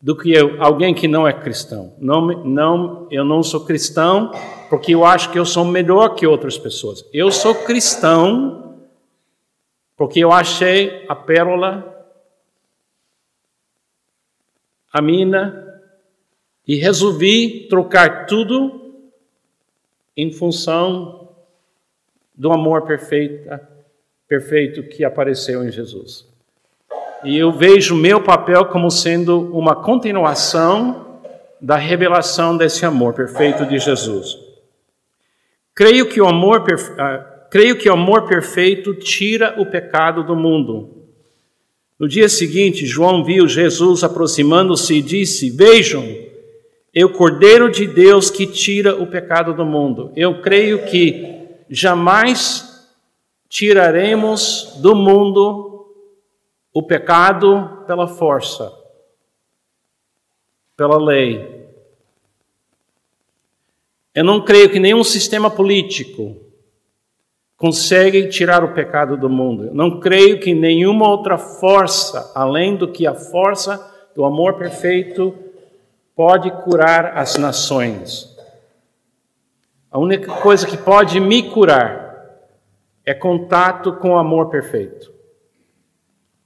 do 0.01 0.17
que 0.17 0.33
eu, 0.33 0.63
alguém 0.63 0.95
que 0.95 1.07
não 1.07 1.29
é 1.29 1.33
cristão. 1.33 1.95
Não, 1.99 2.27
não, 2.45 3.07
eu 3.11 3.25
não 3.25 3.43
sou 3.43 3.65
cristão 3.65 4.31
porque 4.71 4.95
eu 4.95 5.05
acho 5.05 5.31
que 5.31 5.39
eu 5.39 5.45
sou 5.45 5.65
melhor 5.65 6.15
que 6.15 6.27
outras 6.27 6.57
pessoas. 6.57 7.05
Eu 7.13 7.31
sou 7.31 7.55
cristão 7.55 8.81
porque 9.97 10.21
eu 10.21 10.33
achei 10.33 11.05
a 11.09 11.15
pérola, 11.15 12.09
a 14.91 15.03
mina, 15.03 15.83
e 16.67 16.77
resolvi 16.77 17.69
trocar 17.69 18.27
tudo 18.27 18.95
em 20.17 20.33
função 20.33 21.35
do 22.35 22.51
amor 22.53 22.87
perfeito, 22.87 23.51
perfeito 24.27 24.83
que 24.85 25.05
apareceu 25.05 25.63
em 25.65 25.71
Jesus. 25.71 26.30
E 27.25 27.37
eu 27.37 27.53
vejo 27.53 27.95
meu 27.95 28.23
papel 28.23 28.65
como 28.67 28.91
sendo 28.91 29.57
uma 29.57 29.77
continuação 29.77 31.21
da 31.61 31.77
revelação 31.77 32.57
desse 32.57 32.87
amor 32.87 33.13
perfeito 33.13 33.67
de 33.67 33.79
Jesus. 33.79 34.39
Creio 35.75 36.09
que 36.09 36.21
o 36.21 36.27
amor, 36.27 36.61
uh, 36.63 37.49
creio 37.51 37.77
que 37.77 37.89
o 37.89 37.93
amor 37.93 38.27
perfeito 38.27 38.95
tira 38.95 39.55
o 39.59 39.67
pecado 39.67 40.25
do 40.25 40.35
mundo. 40.35 40.97
No 41.99 42.09
dia 42.09 42.29
seguinte, 42.31 42.87
João 42.87 43.23
viu 43.23 43.47
Jesus 43.47 44.03
aproximando-se 44.03 44.95
e 44.95 45.03
disse: 45.03 45.51
Vejam, 45.51 46.03
o 46.97 47.09
Cordeiro 47.11 47.71
de 47.71 47.87
Deus 47.87 48.31
que 48.31 48.47
tira 48.47 48.97
o 48.97 49.07
pecado 49.07 49.53
do 49.53 49.67
mundo. 49.67 50.11
Eu 50.17 50.41
creio 50.41 50.87
que 50.87 51.47
jamais 51.69 52.89
tiraremos 53.49 54.79
do 54.81 54.95
mundo 54.95 55.70
o 56.73 56.83
pecado 56.83 57.85
pela 57.87 58.07
força, 58.07 58.73
pela 60.77 60.97
lei. 60.97 61.69
Eu 64.15 64.25
não 64.25 64.45
creio 64.45 64.71
que 64.71 64.79
nenhum 64.79 65.05
sistema 65.05 65.51
político 65.51 66.37
consegue 67.57 68.29
tirar 68.29 68.65
o 68.65 68.73
pecado 68.73 69.17
do 69.17 69.29
mundo. 69.29 69.67
Eu 69.67 69.75
não 69.75 70.01
creio 70.01 70.41
que 70.41 70.55
nenhuma 70.55 71.09
outra 71.09 71.37
força, 71.37 72.33
além 72.35 72.77
do 72.77 72.89
que 72.89 73.07
a 73.07 73.15
força 73.15 73.79
do 74.15 74.25
amor 74.25 74.55
perfeito, 74.55 75.35
pode 76.17 76.51
curar 76.63 77.19
as 77.19 77.37
nações. 77.37 78.37
A 79.91 79.99
única 79.99 80.33
coisa 80.41 80.67
que 80.67 80.77
pode 80.77 81.19
me 81.21 81.51
curar 81.51 82.11
é 83.05 83.13
contato 83.13 83.95
com 83.95 84.11
o 84.11 84.19
amor 84.19 84.49
perfeito. 84.49 85.20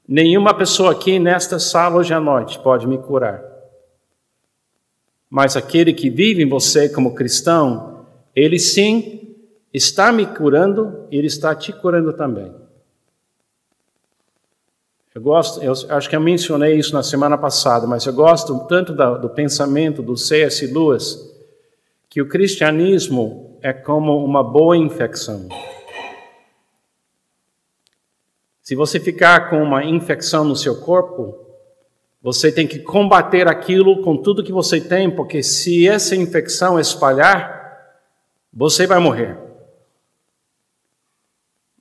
Nenhuma 0.07 0.53
pessoa 0.53 0.93
aqui 0.93 1.19
nesta 1.19 1.59
sala 1.59 1.97
hoje 1.97 2.13
à 2.13 2.21
noite 2.21 2.59
pode 2.59 2.87
me 2.87 2.99
curar. 2.99 3.43
Mas 5.31 5.57
aquele 5.57 5.93
que 5.93 6.11
vive 6.11 6.43
em 6.43 6.49
você 6.49 6.89
como 6.89 7.15
cristão, 7.15 8.07
ele 8.37 8.59
sim 8.59 9.35
está 9.73 10.13
me 10.13 10.27
curando, 10.27 11.07
ele 11.11 11.27
está 11.27 11.55
te 11.55 11.73
curando 11.73 12.13
também. 12.13 12.55
Eu 15.15 15.23
gosto, 15.23 15.63
eu 15.63 15.73
acho 15.91 16.11
que 16.11 16.17
eu 16.17 16.21
mencionei 16.21 16.77
isso 16.77 16.93
na 16.93 17.03
semana 17.03 17.39
passada, 17.39 17.87
mas 17.87 18.05
eu 18.05 18.13
gosto 18.13 18.67
tanto 18.67 18.93
do, 18.93 19.19
do 19.19 19.31
pensamento 19.31 20.03
do 20.03 20.17
C.S. 20.17 20.67
Lewis 20.67 21.33
que 22.11 22.21
o 22.21 22.29
cristianismo 22.29 23.59
é 23.63 23.73
como 23.73 24.25
uma 24.25 24.43
boa 24.43 24.77
infecção. 24.77 25.49
Se 28.65 28.75
você 28.75 28.99
ficar 28.99 29.51
com 29.51 29.63
uma 29.63 29.85
infecção 29.85 30.43
no 30.43 30.57
seu 30.57 30.81
corpo, 30.81 31.39
você 32.23 32.51
tem 32.51 32.67
que 32.67 32.79
combater 32.79 33.47
aquilo 33.47 34.01
com 34.03 34.17
tudo 34.17 34.43
que 34.43 34.51
você 34.51 34.81
tem, 34.81 35.15
porque 35.15 35.43
se 35.43 35.87
essa 35.87 36.17
infecção 36.17 36.81
espalhar, 36.81 38.01
você 38.51 38.87
vai 38.87 38.99
morrer. 38.99 39.39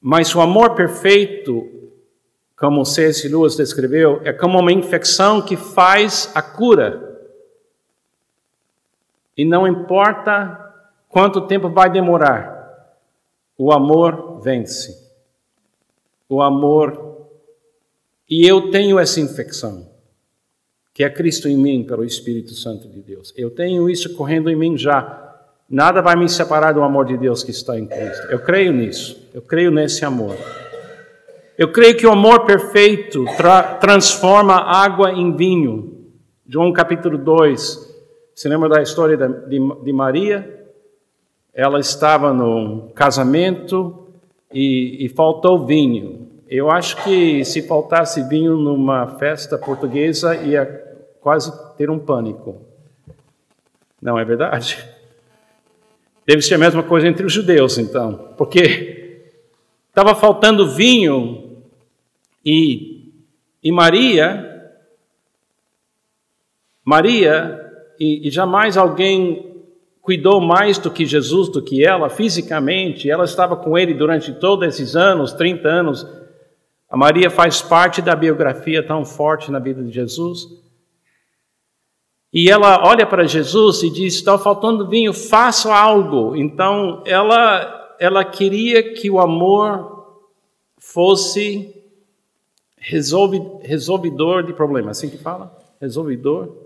Mas 0.01 0.35
o 0.35 0.41
amor 0.41 0.75
perfeito, 0.75 1.65
como 2.57 2.83
C.S. 2.83 3.29
Lewis 3.29 3.55
descreveu, 3.55 4.19
é 4.25 4.33
como 4.33 4.59
uma 4.59 4.73
infecção 4.73 5.41
que 5.41 5.55
faz 5.55 6.33
a 6.35 6.41
cura. 6.41 7.17
E 9.37 9.45
não 9.45 9.65
importa 9.65 10.59
quanto 11.07 11.47
tempo 11.47 11.69
vai 11.69 11.89
demorar, 11.89 12.91
o 13.57 13.71
amor 13.71 14.41
vence 14.41 15.02
o 16.33 16.41
amor, 16.41 17.27
e 18.29 18.47
eu 18.47 18.71
tenho 18.71 18.97
essa 18.97 19.19
infecção, 19.19 19.87
que 20.93 21.03
é 21.03 21.09
Cristo 21.09 21.47
em 21.47 21.57
mim 21.57 21.83
pelo 21.83 22.03
Espírito 22.03 22.53
Santo 22.53 22.87
de 22.87 23.01
Deus. 23.01 23.33
Eu 23.37 23.51
tenho 23.51 23.89
isso 23.89 24.15
correndo 24.15 24.49
em 24.49 24.55
mim 24.55 24.77
já. 24.77 25.19
Nada 25.69 26.01
vai 26.01 26.15
me 26.15 26.27
separar 26.29 26.73
do 26.73 26.83
amor 26.83 27.05
de 27.05 27.17
Deus 27.17 27.43
que 27.43 27.51
está 27.51 27.77
em 27.77 27.85
Cristo. 27.85 28.27
Eu 28.29 28.39
creio 28.39 28.71
nisso. 28.71 29.29
Eu 29.33 29.41
creio 29.41 29.71
nesse 29.71 30.05
amor. 30.05 30.35
Eu 31.57 31.71
creio 31.71 31.95
que 31.95 32.05
o 32.05 32.11
amor 32.11 32.45
perfeito 32.45 33.25
tra 33.37 33.75
transforma 33.75 34.55
água 34.55 35.11
em 35.11 35.35
vinho. 35.35 36.09
João 36.47 36.71
capítulo 36.73 37.17
2. 37.17 37.93
Você 38.33 38.49
lembra 38.49 38.69
da 38.69 38.81
história 38.81 39.15
de, 39.17 39.59
de 39.83 39.93
Maria? 39.93 40.65
Ela 41.53 41.79
estava 41.79 42.33
num 42.33 42.89
casamento 42.95 44.07
e, 44.51 45.05
e 45.05 45.09
faltou 45.09 45.65
vinho. 45.65 46.22
Eu 46.55 46.69
acho 46.69 47.03
que 47.03 47.43
se 47.43 47.63
faltasse 47.63 48.29
vinho 48.29 48.55
numa 48.55 49.17
festa 49.17 49.57
portuguesa, 49.57 50.35
ia 50.35 50.63
quase 51.19 51.51
ter 51.75 51.89
um 51.89 51.97
pânico. 51.97 52.61
Não 53.99 54.19
é 54.19 54.23
verdade? 54.23 54.77
Deve 56.27 56.43
ser 56.43 56.53
a 56.53 56.59
mesma 56.59 56.83
coisa 56.83 57.07
entre 57.07 57.25
os 57.25 57.33
judeus, 57.33 57.79
então, 57.79 58.35
porque 58.37 59.25
estava 59.89 60.13
faltando 60.13 60.75
vinho 60.75 61.57
e, 62.45 63.11
e 63.63 63.71
Maria, 63.71 64.71
Maria, 66.85 67.67
e, 67.99 68.27
e 68.27 68.29
jamais 68.29 68.77
alguém 68.77 69.59
cuidou 70.03 70.39
mais 70.39 70.77
do 70.77 70.91
que 70.91 71.03
Jesus, 71.03 71.49
do 71.49 71.63
que 71.63 71.83
ela, 71.83 72.11
fisicamente. 72.11 73.09
Ela 73.09 73.23
estava 73.23 73.55
com 73.55 73.75
ele 73.75 73.95
durante 73.95 74.31
todos 74.33 74.67
esses 74.67 74.95
anos 74.95 75.33
30 75.33 75.67
anos. 75.67 76.22
A 76.93 76.95
Maria 76.95 77.31
faz 77.31 77.59
parte 77.59 78.03
da 78.03 78.15
biografia 78.15 78.85
tão 78.85 79.03
forte 79.03 79.49
na 79.49 79.57
vida 79.57 79.83
de 79.83 79.91
Jesus. 79.91 80.47
E 82.31 82.51
ela 82.51 82.87
olha 82.87 83.03
para 83.03 83.25
Jesus 83.25 83.81
e 83.81 83.89
diz: 83.89 84.13
Está 84.13 84.37
faltando 84.37 84.87
vinho, 84.87 85.11
faça 85.11 85.75
algo. 85.75 86.35
Então 86.35 87.01
ela, 87.03 87.95
ela 87.99 88.23
queria 88.23 88.93
que 88.93 89.09
o 89.09 89.19
amor 89.19 90.21
fosse 90.77 91.73
resolve, 92.77 93.41
resolvidor 93.63 94.43
de 94.43 94.53
problemas. 94.53 94.99
Assim 94.99 95.09
que 95.09 95.17
fala? 95.17 95.51
Resolvidor 95.81 96.61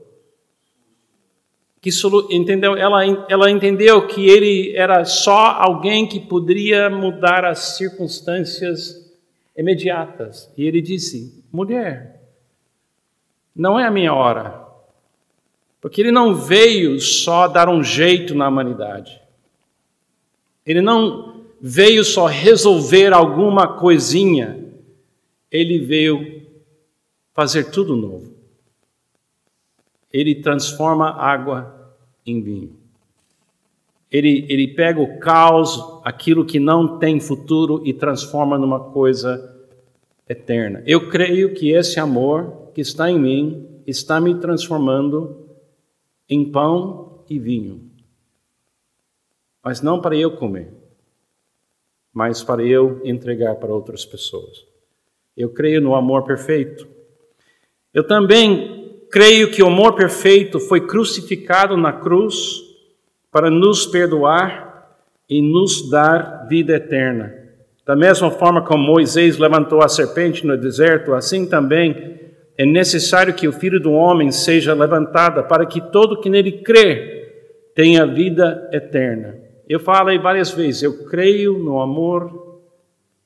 que 1.79 1.89
entendeu, 2.31 2.75
ela, 2.75 3.05
ela 3.29 3.50
entendeu 3.50 4.05
que 4.07 4.27
ele 4.27 4.75
era 4.75 5.05
só 5.05 5.51
alguém 5.51 6.05
que 6.05 6.19
poderia 6.19 6.89
mudar 6.89 7.46
as 7.46 7.77
circunstâncias 7.77 9.06
imediatas. 9.57 10.51
E 10.55 10.63
ele 10.65 10.81
disse: 10.81 11.43
mulher, 11.51 12.21
não 13.55 13.79
é 13.79 13.85
a 13.85 13.91
minha 13.91 14.13
hora. 14.13 14.65
Porque 15.81 16.01
ele 16.01 16.11
não 16.11 16.35
veio 16.35 16.99
só 16.99 17.47
dar 17.47 17.69
um 17.69 17.83
jeito 17.83 18.35
na 18.35 18.47
humanidade. 18.47 19.21
Ele 20.65 20.81
não 20.81 21.43
veio 21.61 22.03
só 22.03 22.25
resolver 22.25 23.13
alguma 23.13 23.77
coisinha. 23.77 24.65
Ele 25.51 25.79
veio 25.79 26.45
fazer 27.33 27.71
tudo 27.71 27.95
novo 27.95 28.37
ele 30.11 30.35
transforma 30.35 31.11
água 31.11 31.95
em 32.25 32.41
vinho. 32.41 32.76
Ele, 34.11 34.45
ele 34.49 34.69
pega 34.69 35.01
o 35.01 35.19
caos, 35.19 36.01
aquilo 36.03 36.45
que 36.45 36.59
não 36.59 36.97
tem 36.97 37.19
futuro, 37.19 37.81
e 37.85 37.93
transforma 37.93 38.57
numa 38.57 38.79
coisa 38.79 39.55
eterna. 40.27 40.81
Eu 40.85 41.09
creio 41.09 41.53
que 41.53 41.71
esse 41.71 41.99
amor 41.99 42.71
que 42.73 42.81
está 42.81 43.09
em 43.09 43.19
mim 43.19 43.81
está 43.85 44.19
me 44.19 44.35
transformando 44.39 45.47
em 46.29 46.49
pão 46.51 47.23
e 47.29 47.39
vinho. 47.39 47.89
Mas 49.63 49.81
não 49.81 49.99
para 49.99 50.15
eu 50.15 50.31
comer, 50.31 50.73
mas 52.13 52.43
para 52.43 52.63
eu 52.63 53.01
entregar 53.03 53.55
para 53.55 53.73
outras 53.73 54.05
pessoas. 54.05 54.65
Eu 55.35 55.49
creio 55.49 55.81
no 55.81 55.95
amor 55.95 56.23
perfeito. 56.23 56.87
Eu 57.93 58.05
também 58.05 59.05
creio 59.09 59.51
que 59.51 59.61
o 59.61 59.67
amor 59.67 59.93
perfeito 59.95 60.59
foi 60.59 60.85
crucificado 60.85 61.77
na 61.77 61.93
cruz 61.93 62.66
para 63.31 63.50
nos 63.50 63.86
perdoar 63.86 64.98
e 65.29 65.41
nos 65.41 65.89
dar 65.89 66.48
vida 66.48 66.75
eterna. 66.75 67.34
Da 67.86 67.96
mesma 67.96 68.31
forma 68.31 68.62
como 68.62 68.84
Moisés 68.84 69.38
levantou 69.38 69.81
a 69.81 69.88
serpente 69.88 70.46
no 70.46 70.57
deserto, 70.57 71.13
assim 71.13 71.48
também 71.48 72.19
é 72.57 72.65
necessário 72.65 73.34
que 73.34 73.48
o 73.48 73.53
Filho 73.53 73.79
do 73.79 73.91
Homem 73.91 74.31
seja 74.31 74.74
levantado 74.74 75.43
para 75.48 75.65
que 75.65 75.79
todo 75.91 76.19
que 76.19 76.29
nele 76.29 76.63
crê 76.63 77.72
tenha 77.75 78.05
vida 78.05 78.69
eterna. 78.74 79.38
Eu 79.69 79.79
falei 79.79 80.17
várias 80.17 80.51
vezes, 80.51 80.84
eu 80.84 81.05
creio 81.05 81.57
no 81.60 81.79
amor, 81.79 82.62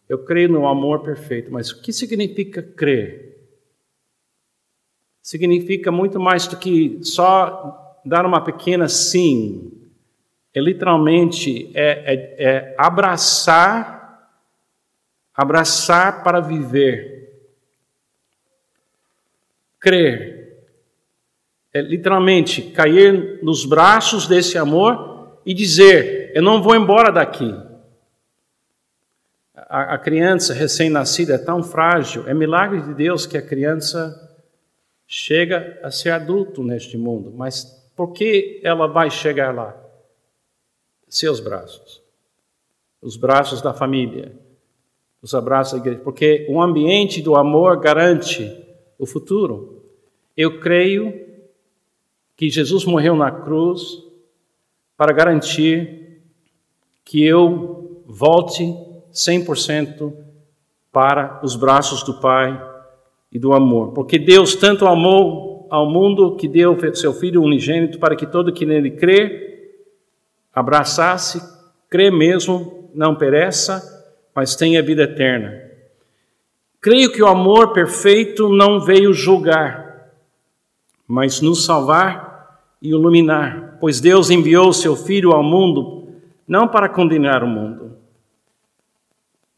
eu 0.09 0.19
creio 0.19 0.49
no 0.49 0.67
amor 0.67 1.03
perfeito, 1.03 1.51
mas 1.51 1.71
o 1.71 1.81
que 1.81 1.93
significa 1.93 2.61
crer? 2.61 3.31
significa 5.21 5.91
muito 5.91 6.19
mais 6.19 6.47
do 6.47 6.57
que 6.57 6.99
só 7.03 7.99
dar 8.03 8.25
uma 8.25 8.43
pequena 8.43 8.87
sim. 8.87 9.71
É 10.53 10.59
literalmente 10.59 11.71
é, 11.73 12.13
é, 12.13 12.45
é 12.45 12.75
abraçar, 12.77 14.29
abraçar 15.33 16.23
para 16.23 16.41
viver, 16.41 17.45
crer. 19.79 20.41
É 21.73 21.81
literalmente 21.81 22.61
cair 22.61 23.39
nos 23.41 23.65
braços 23.65 24.27
desse 24.27 24.57
amor 24.57 25.39
e 25.45 25.53
dizer: 25.53 26.31
Eu 26.35 26.41
não 26.41 26.61
vou 26.61 26.75
embora 26.75 27.11
daqui. 27.11 27.55
A, 29.55 29.93
a 29.93 29.97
criança 29.97 30.53
recém-nascida 30.53 31.35
é 31.35 31.37
tão 31.37 31.63
frágil, 31.63 32.27
é 32.27 32.33
milagre 32.33 32.81
de 32.81 32.93
Deus 32.93 33.25
que 33.25 33.37
a 33.37 33.41
criança 33.41 34.29
chega 35.07 35.79
a 35.81 35.89
ser 35.91 36.09
adulto 36.11 36.63
neste 36.63 36.97
mundo, 36.97 37.33
mas 37.35 37.63
por 37.95 38.13
que 38.13 38.59
ela 38.63 38.87
vai 38.87 39.09
chegar 39.09 39.53
lá? 39.53 39.75
Seus 41.11 41.41
braços, 41.41 42.01
os 43.01 43.17
braços 43.17 43.61
da 43.61 43.73
família, 43.73 44.31
os 45.21 45.35
abraços 45.35 45.73
da 45.73 45.79
igreja, 45.79 45.99
porque 46.01 46.47
o 46.49 46.61
ambiente 46.61 47.21
do 47.21 47.35
amor 47.35 47.81
garante 47.81 48.49
o 48.97 49.05
futuro. 49.05 49.83
Eu 50.37 50.61
creio 50.61 51.13
que 52.37 52.49
Jesus 52.49 52.85
morreu 52.85 53.13
na 53.13 53.29
cruz 53.29 54.01
para 54.95 55.11
garantir 55.11 56.21
que 57.03 57.21
eu 57.21 58.01
volte 58.05 58.73
100% 59.11 60.13
para 60.93 61.41
os 61.43 61.57
braços 61.57 62.03
do 62.03 62.21
Pai 62.21 62.57
e 63.29 63.37
do 63.37 63.51
amor. 63.51 63.91
Porque 63.91 64.17
Deus 64.17 64.55
tanto 64.55 64.85
amou 64.85 65.67
ao 65.69 65.91
mundo 65.91 66.37
que 66.37 66.47
deu 66.47 66.77
seu 66.95 67.11
Filho 67.11 67.43
unigênito 67.43 67.99
para 67.99 68.15
que 68.15 68.25
todo 68.25 68.53
que 68.53 68.65
nele 68.65 68.91
crê, 68.91 69.50
abraçasse, 70.53 71.41
crê 71.89 72.09
mesmo, 72.09 72.89
não 72.93 73.15
pereça, 73.15 73.81
mas 74.35 74.55
tenha 74.55 74.81
vida 74.81 75.03
eterna. 75.03 75.69
Creio 76.79 77.11
que 77.11 77.21
o 77.21 77.27
amor 77.27 77.73
perfeito 77.73 78.49
não 78.49 78.79
veio 78.79 79.13
julgar, 79.13 80.09
mas 81.07 81.41
nos 81.41 81.65
salvar 81.65 82.59
e 82.81 82.89
iluminar, 82.89 83.77
pois 83.79 83.99
Deus 83.99 84.29
enviou 84.29 84.73
seu 84.73 84.95
Filho 84.95 85.31
ao 85.31 85.43
mundo 85.43 86.09
não 86.47 86.67
para 86.67 86.89
condenar 86.89 87.43
o 87.43 87.47
mundo. 87.47 87.97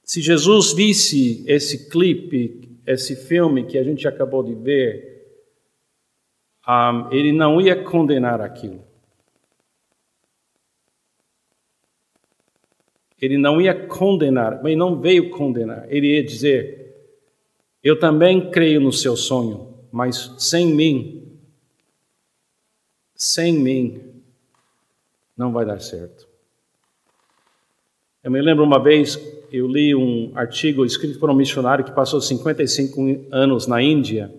Se 0.04 0.22
Jesus 0.22 0.74
visse 0.74 1.44
esse 1.48 1.90
clipe 1.90 2.64
esse 2.86 3.16
filme 3.16 3.66
que 3.66 3.78
a 3.78 3.84
gente 3.84 4.08
acabou 4.08 4.44
de 4.44 4.54
ver, 4.54 5.26
um, 6.68 7.12
ele 7.12 7.32
não 7.32 7.60
ia 7.60 7.82
condenar 7.84 8.42
aquilo. 8.42 8.84
Ele 13.24 13.38
não 13.38 13.62
ia 13.62 13.74
condenar, 13.74 14.62
mas 14.62 14.78
não 14.78 15.00
veio 15.00 15.30
condenar. 15.30 15.86
Ele 15.88 16.08
ia 16.08 16.22
dizer: 16.22 16.94
Eu 17.82 17.98
também 17.98 18.52
creio 18.52 18.82
no 18.82 18.92
seu 18.92 19.16
sonho, 19.16 19.74
mas 19.90 20.36
sem 20.38 20.66
mim, 20.66 21.40
sem 23.16 23.54
mim, 23.54 24.02
não 25.38 25.54
vai 25.54 25.66
dar 25.66 25.80
certo. 25.80 26.28
Eu 28.22 28.30
me 28.30 28.42
lembro 28.42 28.66
uma 28.66 28.84
vez 28.84 29.16
eu 29.50 29.68
li 29.68 29.96
um 29.96 30.34
artigo 30.36 30.84
escrito 30.84 31.18
por 31.18 31.30
um 31.30 31.34
missionário 31.34 31.86
que 31.86 31.94
passou 31.94 32.20
55 32.20 33.28
anos 33.32 33.68
na 33.68 33.82
Índia, 33.82 34.34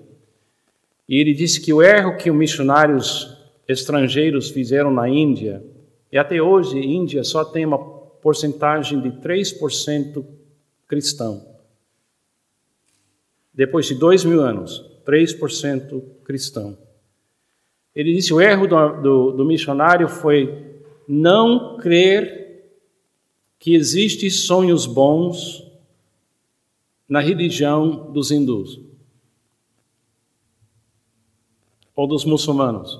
e 1.08 1.16
ele 1.18 1.32
disse 1.32 1.58
que 1.58 1.72
o 1.72 1.80
erro 1.80 2.18
que 2.18 2.30
os 2.30 2.36
missionários 2.36 3.34
estrangeiros 3.66 4.50
fizeram 4.50 4.90
na 4.90 5.08
Índia, 5.08 5.64
e 6.12 6.18
até 6.18 6.42
hoje 6.42 6.78
a 6.78 6.84
Índia 6.84 7.24
só 7.24 7.46
tem 7.46 7.64
uma 7.64 7.93
porcentagem 8.24 9.02
de 9.02 9.10
3% 9.20 10.24
cristão. 10.88 11.46
Depois 13.52 13.84
de 13.84 13.94
dois 13.94 14.24
mil 14.24 14.40
anos, 14.40 14.82
3% 15.04 16.02
cristão. 16.24 16.78
Ele 17.94 18.14
disse 18.14 18.32
o 18.32 18.40
erro 18.40 18.66
do, 18.66 19.02
do, 19.02 19.30
do 19.32 19.44
missionário 19.44 20.08
foi 20.08 20.80
não 21.06 21.76
crer 21.76 22.72
que 23.58 23.74
existem 23.74 24.30
sonhos 24.30 24.86
bons 24.86 25.62
na 27.06 27.20
religião 27.20 28.10
dos 28.10 28.30
hindus 28.30 28.80
ou 31.94 32.06
dos 32.06 32.24
muçulmanos. 32.24 32.98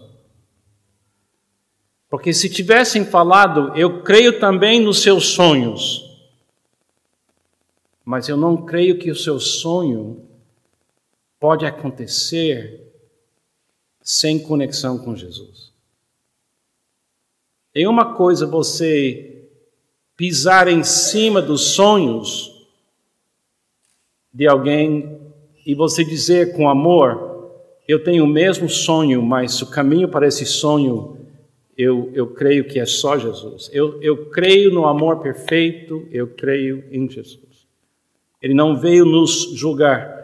Porque 2.15 2.33
se 2.33 2.49
tivessem 2.49 3.05
falado, 3.05 3.77
eu 3.77 4.01
creio 4.05 4.39
também 4.39 4.79
nos 4.79 5.03
seus 5.03 5.31
sonhos, 5.31 6.17
mas 8.05 8.29
eu 8.29 8.37
não 8.37 8.57
creio 8.65 9.01
que 9.01 9.11
o 9.11 9.17
seu 9.17 9.41
sonho 9.41 10.25
pode 11.41 11.67
acontecer 11.67 12.89
sem 14.01 14.39
conexão 14.39 14.97
com 14.97 15.17
Jesus. 15.17 15.73
É 17.75 17.89
uma 17.89 18.15
coisa 18.15 18.47
você 18.47 19.49
pisar 20.17 20.69
em 20.69 20.85
cima 20.85 21.43
dos 21.43 21.63
sonhos 21.63 22.65
de 24.33 24.47
alguém 24.47 25.21
e 25.67 25.75
você 25.75 26.05
dizer 26.05 26.55
com 26.55 26.69
amor: 26.69 27.51
Eu 27.89 28.05
tenho 28.05 28.23
o 28.23 28.29
mesmo 28.29 28.69
sonho, 28.69 29.21
mas 29.21 29.61
o 29.61 29.69
caminho 29.69 30.09
para 30.09 30.29
esse 30.29 30.47
sonho 30.47 31.24
eu, 31.77 32.11
eu 32.15 32.29
creio 32.29 32.65
que 32.65 32.79
é 32.79 32.87
só 32.87 33.19
Jesus. 33.19 33.69
Eu, 33.73 34.01
eu 34.01 34.27
creio 34.27 34.73
no 34.73 34.87
amor 34.87 35.21
perfeito, 35.21 36.07
eu 36.11 36.29
creio 36.29 36.85
em 36.91 37.09
Jesus. 37.09 37.67
Ele 38.41 38.55
não 38.55 38.77
veio 38.77 39.05
nos 39.05 39.53
julgar. 39.55 40.23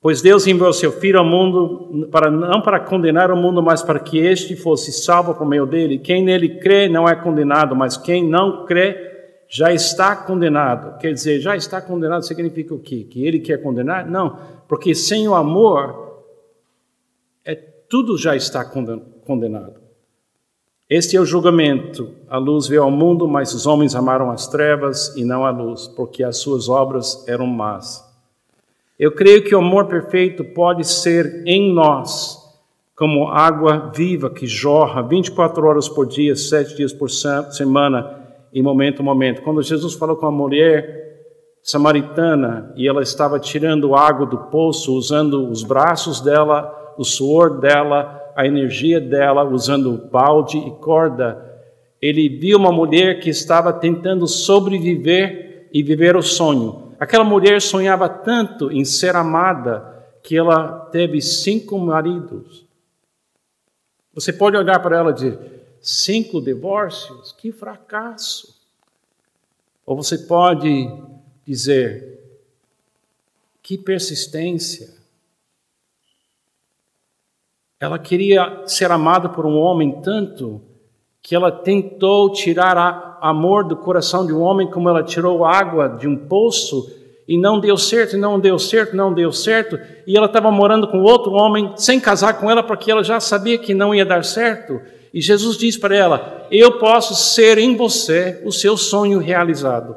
Pois 0.00 0.20
Deus 0.20 0.46
enviou 0.46 0.72
seu 0.72 0.90
Filho 0.90 1.18
ao 1.18 1.24
mundo 1.24 2.08
para 2.10 2.30
não 2.30 2.60
para 2.60 2.80
condenar 2.80 3.30
o 3.30 3.36
mundo, 3.36 3.62
mas 3.62 3.82
para 3.82 4.00
que 4.00 4.18
este 4.18 4.56
fosse 4.56 4.92
salvo 4.92 5.34
por 5.34 5.46
meio 5.46 5.66
dele. 5.66 5.98
Quem 5.98 6.24
nele 6.24 6.58
crê 6.58 6.88
não 6.88 7.08
é 7.08 7.14
condenado, 7.14 7.76
mas 7.76 7.96
quem 7.96 8.28
não 8.28 8.64
crê 8.64 9.10
já 9.48 9.72
está 9.72 10.16
condenado. 10.16 10.98
Quer 10.98 11.12
dizer, 11.12 11.38
já 11.38 11.54
está 11.54 11.80
condenado 11.80 12.24
significa 12.24 12.74
o 12.74 12.80
quê? 12.80 13.06
Que 13.08 13.26
ele 13.26 13.38
quer 13.38 13.62
condenar? 13.62 14.10
Não, 14.10 14.38
porque 14.66 14.94
sem 14.94 15.28
o 15.28 15.34
amor, 15.34 16.24
é, 17.44 17.54
tudo 17.54 18.16
já 18.16 18.34
está 18.34 18.64
condenado. 18.64 19.81
Este 20.94 21.16
é 21.16 21.20
o 21.22 21.24
julgamento. 21.24 22.10
A 22.28 22.36
luz 22.36 22.68
veio 22.68 22.82
ao 22.82 22.90
mundo, 22.90 23.26
mas 23.26 23.54
os 23.54 23.66
homens 23.66 23.94
amaram 23.94 24.30
as 24.30 24.46
trevas 24.46 25.16
e 25.16 25.24
não 25.24 25.42
a 25.46 25.50
luz, 25.50 25.88
porque 25.88 26.22
as 26.22 26.36
suas 26.36 26.68
obras 26.68 27.26
eram 27.26 27.46
más. 27.46 28.04
Eu 28.98 29.10
creio 29.12 29.42
que 29.42 29.54
o 29.54 29.58
amor 29.58 29.86
perfeito 29.86 30.44
pode 30.44 30.86
ser 30.86 31.44
em 31.46 31.72
nós, 31.72 32.36
como 32.94 33.28
água 33.28 33.90
viva 33.96 34.28
que 34.28 34.46
jorra 34.46 35.00
24 35.00 35.66
horas 35.66 35.88
por 35.88 36.06
dia, 36.06 36.36
sete 36.36 36.76
dias 36.76 36.92
por 36.92 37.08
semana, 37.08 38.28
em 38.52 38.62
momento 38.62 39.00
a 39.00 39.02
momento. 39.02 39.40
Quando 39.40 39.62
Jesus 39.62 39.94
falou 39.94 40.16
com 40.16 40.26
a 40.26 40.30
mulher 40.30 41.22
samaritana 41.62 42.70
e 42.76 42.86
ela 42.86 43.00
estava 43.00 43.40
tirando 43.40 43.94
água 43.94 44.26
do 44.26 44.36
poço, 44.36 44.94
usando 44.94 45.48
os 45.48 45.62
braços 45.62 46.20
dela, 46.20 46.94
o 46.98 47.02
suor 47.04 47.60
dela, 47.60 48.21
a 48.36 48.46
energia 48.46 49.00
dela, 49.00 49.44
usando 49.44 50.08
balde 50.10 50.58
e 50.58 50.70
corda, 50.72 51.50
ele 52.00 52.28
viu 52.28 52.58
uma 52.58 52.72
mulher 52.72 53.20
que 53.20 53.30
estava 53.30 53.72
tentando 53.72 54.26
sobreviver 54.26 55.68
e 55.72 55.82
viver 55.82 56.16
o 56.16 56.22
sonho. 56.22 56.94
Aquela 56.98 57.24
mulher 57.24 57.60
sonhava 57.60 58.08
tanto 58.08 58.70
em 58.70 58.84
ser 58.84 59.16
amada 59.16 60.06
que 60.22 60.36
ela 60.36 60.86
teve 60.92 61.20
cinco 61.20 61.78
maridos. 61.78 62.64
Você 64.14 64.32
pode 64.32 64.56
olhar 64.56 64.80
para 64.80 64.98
ela 64.98 65.10
e 65.10 65.14
dizer: 65.14 65.38
cinco 65.80 66.40
divórcios, 66.40 67.32
que 67.32 67.50
fracasso. 67.50 68.60
Ou 69.84 69.96
você 69.96 70.18
pode 70.18 70.88
dizer, 71.44 72.20
que 73.62 73.76
persistência. 73.76 75.01
Ela 77.82 77.98
queria 77.98 78.62
ser 78.64 78.92
amada 78.92 79.28
por 79.28 79.44
um 79.44 79.58
homem 79.58 80.00
tanto 80.02 80.62
que 81.20 81.34
ela 81.34 81.50
tentou 81.50 82.30
tirar 82.30 83.18
amor 83.20 83.64
do 83.64 83.76
coração 83.76 84.24
de 84.24 84.32
um 84.32 84.40
homem 84.40 84.70
como 84.70 84.88
ela 84.88 85.02
tirou 85.02 85.44
água 85.44 85.88
de 85.88 86.06
um 86.06 86.16
poço 86.16 86.88
e 87.26 87.36
não 87.36 87.58
deu 87.58 87.76
certo, 87.76 88.16
não 88.16 88.38
deu 88.38 88.56
certo, 88.56 88.94
não 88.94 89.12
deu 89.12 89.32
certo. 89.32 89.80
E 90.06 90.16
ela 90.16 90.26
estava 90.26 90.48
morando 90.48 90.86
com 90.86 91.02
outro 91.02 91.32
homem 91.32 91.72
sem 91.76 91.98
casar 91.98 92.38
com 92.38 92.48
ela 92.48 92.62
porque 92.62 92.88
ela 92.88 93.02
já 93.02 93.18
sabia 93.18 93.58
que 93.58 93.74
não 93.74 93.92
ia 93.92 94.06
dar 94.06 94.22
certo. 94.24 94.80
E 95.12 95.20
Jesus 95.20 95.56
diz 95.56 95.76
para 95.76 95.96
ela: 95.96 96.46
Eu 96.52 96.78
posso 96.78 97.16
ser 97.16 97.58
em 97.58 97.76
você 97.76 98.40
o 98.44 98.52
seu 98.52 98.76
sonho 98.76 99.18
realizado. 99.18 99.96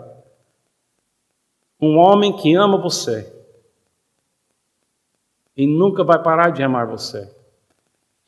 Um 1.80 1.98
homem 1.98 2.34
que 2.34 2.56
ama 2.56 2.80
você 2.80 3.32
e 5.56 5.68
nunca 5.68 6.04
vai 6.04 6.18
parar 6.18 6.50
de 6.50 6.64
amar 6.64 6.88
você. 6.88 7.35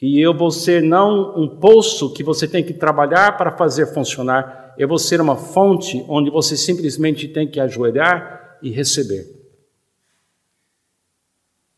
E 0.02 0.20
eu 0.20 0.34
vou 0.34 0.52
ser 0.52 0.84
não 0.84 1.36
um 1.36 1.48
poço 1.48 2.14
que 2.14 2.24
você 2.24 2.48
tem 2.48 2.64
que 2.64 2.74
trabalhar 2.74 3.36
para 3.36 3.52
fazer 3.52 3.94
funcionar, 3.94 4.76
eu 4.78 4.88
vou 4.88 5.00
ser 5.00 5.20
uma 5.20 5.36
fonte 5.36 6.06
onde 6.08 6.30
você 6.30 6.56
simplesmente 6.56 7.28
tem 7.28 7.48
que 7.48 7.60
ajoelhar 7.60 8.58
e 8.62 8.70
receber. 8.70 9.26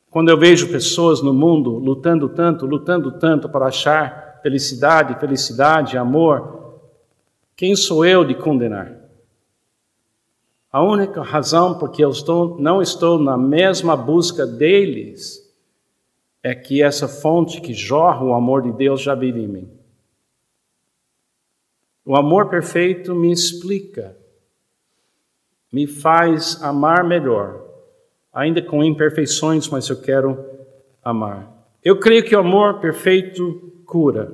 Quando 0.09 0.29
eu 0.29 0.37
vejo 0.37 0.69
pessoas 0.69 1.21
no 1.21 1.33
mundo 1.33 1.77
lutando 1.77 2.27
tanto, 2.27 2.65
lutando 2.65 3.11
tanto 3.19 3.47
para 3.47 3.67
achar 3.67 4.39
felicidade, 4.41 5.19
felicidade, 5.19 5.97
amor, 5.97 6.81
quem 7.55 7.75
sou 7.75 8.05
eu 8.05 8.25
de 8.25 8.35
condenar? 8.35 8.97
A 10.71 10.83
única 10.83 11.21
razão 11.21 11.77
porque 11.77 12.03
eu 12.03 12.09
estou, 12.09 12.57
não 12.59 12.81
estou 12.81 13.19
na 13.19 13.37
mesma 13.37 13.95
busca 13.95 14.45
deles 14.45 15.48
é 16.41 16.55
que 16.55 16.81
essa 16.81 17.07
fonte 17.07 17.61
que 17.61 17.73
jorra 17.73 18.23
o 18.23 18.33
amor 18.33 18.61
de 18.61 18.71
Deus 18.71 19.01
já 19.01 19.13
vive 19.13 19.41
em 19.41 19.47
mim. 19.47 19.69
O 22.05 22.15
amor 22.15 22.49
perfeito 22.49 23.13
me 23.13 23.31
explica, 23.31 24.17
me 25.71 25.85
faz 25.85 26.61
amar 26.63 27.03
melhor, 27.03 27.63
ainda 28.33 28.61
com 28.61 28.83
imperfeições, 28.83 29.67
mas 29.67 29.89
eu 29.89 30.01
quero 30.01 30.43
amar. 31.03 31.59
Eu 31.83 31.99
creio 31.99 32.23
que 32.23 32.35
o 32.35 32.39
amor 32.39 32.79
perfeito 32.79 33.81
cura. 33.85 34.33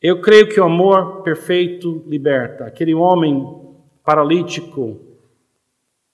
Eu 0.00 0.20
creio 0.20 0.48
que 0.48 0.60
o 0.60 0.64
amor 0.64 1.22
perfeito 1.22 2.04
liberta. 2.06 2.66
Aquele 2.66 2.94
homem 2.94 3.42
paralítico, 4.04 5.00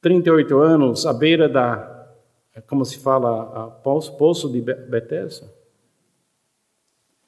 38 0.01 0.59
anos, 0.59 1.05
à 1.05 1.13
beira 1.13 1.49
da, 1.49 2.00
como 2.67 2.85
se 2.85 2.99
fala, 2.99 3.43
a 3.65 3.67
poço 4.11 4.49
de 4.49 4.61
Bethesda. 4.61 5.47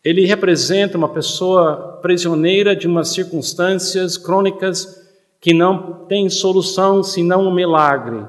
Ele 0.04 0.26
representa 0.26 0.98
uma 0.98 1.08
pessoa 1.08 1.98
prisioneira 2.02 2.74
de 2.74 2.88
umas 2.88 3.08
circunstâncias 3.08 4.16
crônicas 4.16 5.00
que 5.40 5.54
não 5.54 6.04
tem 6.06 6.28
solução 6.28 7.02
senão 7.02 7.46
um 7.46 7.54
milagre. 7.54 8.24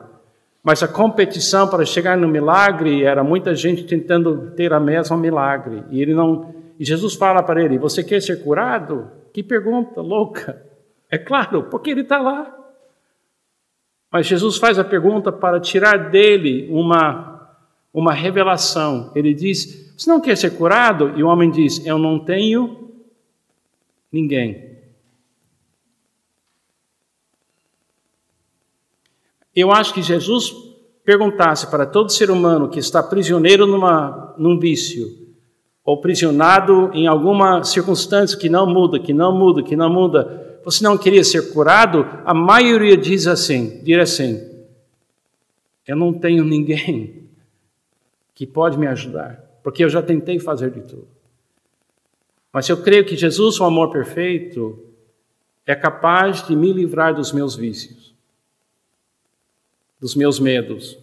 Mas 0.63 0.81
a 0.81 0.87
competição 0.87 1.67
para 1.67 1.83
chegar 1.83 2.17
no 2.17 2.27
milagre 2.27 3.03
era 3.03 3.23
muita 3.23 3.53
gente 3.53 3.83
tentando 3.83 4.51
ter 4.51 4.71
a 4.71 4.79
mesma 4.79 5.17
milagre. 5.17 5.83
E 5.89 6.01
ele 6.01 6.13
não. 6.13 6.53
E 6.79 6.85
Jesus 6.85 7.15
fala 7.15 7.43
para 7.43 7.61
ele: 7.61 7.77
Você 7.77 8.03
quer 8.03 8.21
ser 8.21 8.43
curado? 8.43 9.09
Que 9.33 9.43
pergunta 9.43 9.99
louca! 9.99 10.63
É 11.09 11.17
claro, 11.17 11.63
porque 11.63 11.91
ele 11.91 12.01
está 12.01 12.19
lá. 12.19 12.62
Mas 14.13 14.27
Jesus 14.27 14.57
faz 14.57 14.77
a 14.77 14.83
pergunta 14.83 15.31
para 15.31 15.59
tirar 15.59 16.11
dele 16.11 16.67
uma, 16.69 17.57
uma 17.91 18.13
revelação. 18.13 19.11
Ele 19.15 19.33
diz: 19.33 19.91
Você 19.97 20.07
não 20.07 20.21
quer 20.21 20.37
ser 20.37 20.51
curado? 20.51 21.17
E 21.17 21.23
o 21.23 21.27
homem 21.27 21.49
diz: 21.49 21.83
Eu 21.83 21.97
não 21.97 22.19
tenho 22.19 22.91
ninguém. 24.11 24.71
Eu 29.55 29.71
acho 29.71 29.91
que 29.95 30.01
Jesus 30.03 30.53
perguntasse 31.03 31.65
para 31.65 31.87
todo 31.87 32.11
ser 32.11 32.29
humano 32.29 32.69
que 32.69 32.77
está 32.77 33.01
prisioneiro 33.01 33.65
numa, 33.65 34.35
num 34.37 34.59
vício, 34.59 35.07
ou 35.83 35.99
prisionado 35.99 36.91
em 36.93 37.07
alguma 37.07 37.63
circunstância 37.63 38.37
que 38.37 38.47
não 38.47 38.67
muda, 38.67 38.99
que 38.99 39.11
não 39.11 39.35
muda, 39.35 39.63
que 39.63 39.75
não 39.75 39.91
muda, 39.91 40.42
você 40.63 40.83
não 40.83 40.97
queria 40.97 41.23
ser 41.23 41.53
curado? 41.53 42.05
A 42.25 42.33
maioria 42.33 42.95
diz 42.95 43.27
assim, 43.27 43.81
diz 43.83 43.97
assim, 43.99 44.65
eu 45.87 45.95
não 45.95 46.13
tenho 46.13 46.43
ninguém 46.43 47.27
que 48.33 48.47
pode 48.47 48.77
me 48.77 48.87
ajudar, 48.87 49.43
porque 49.63 49.83
eu 49.83 49.89
já 49.89 50.01
tentei 50.01 50.39
fazer 50.39 50.71
de 50.71 50.81
tudo. 50.81 51.07
Mas 52.51 52.69
eu 52.69 52.81
creio 52.81 53.05
que 53.05 53.15
Jesus, 53.15 53.59
o 53.59 53.63
amor 53.63 53.91
perfeito, 53.91 54.79
é 55.65 55.75
capaz 55.75 56.45
de 56.45 56.55
me 56.55 56.71
livrar 56.71 57.13
dos 57.13 57.31
meus 57.31 57.55
vícios 57.55 58.13
dos 60.03 60.15
meus 60.15 60.37
medos. 60.37 60.99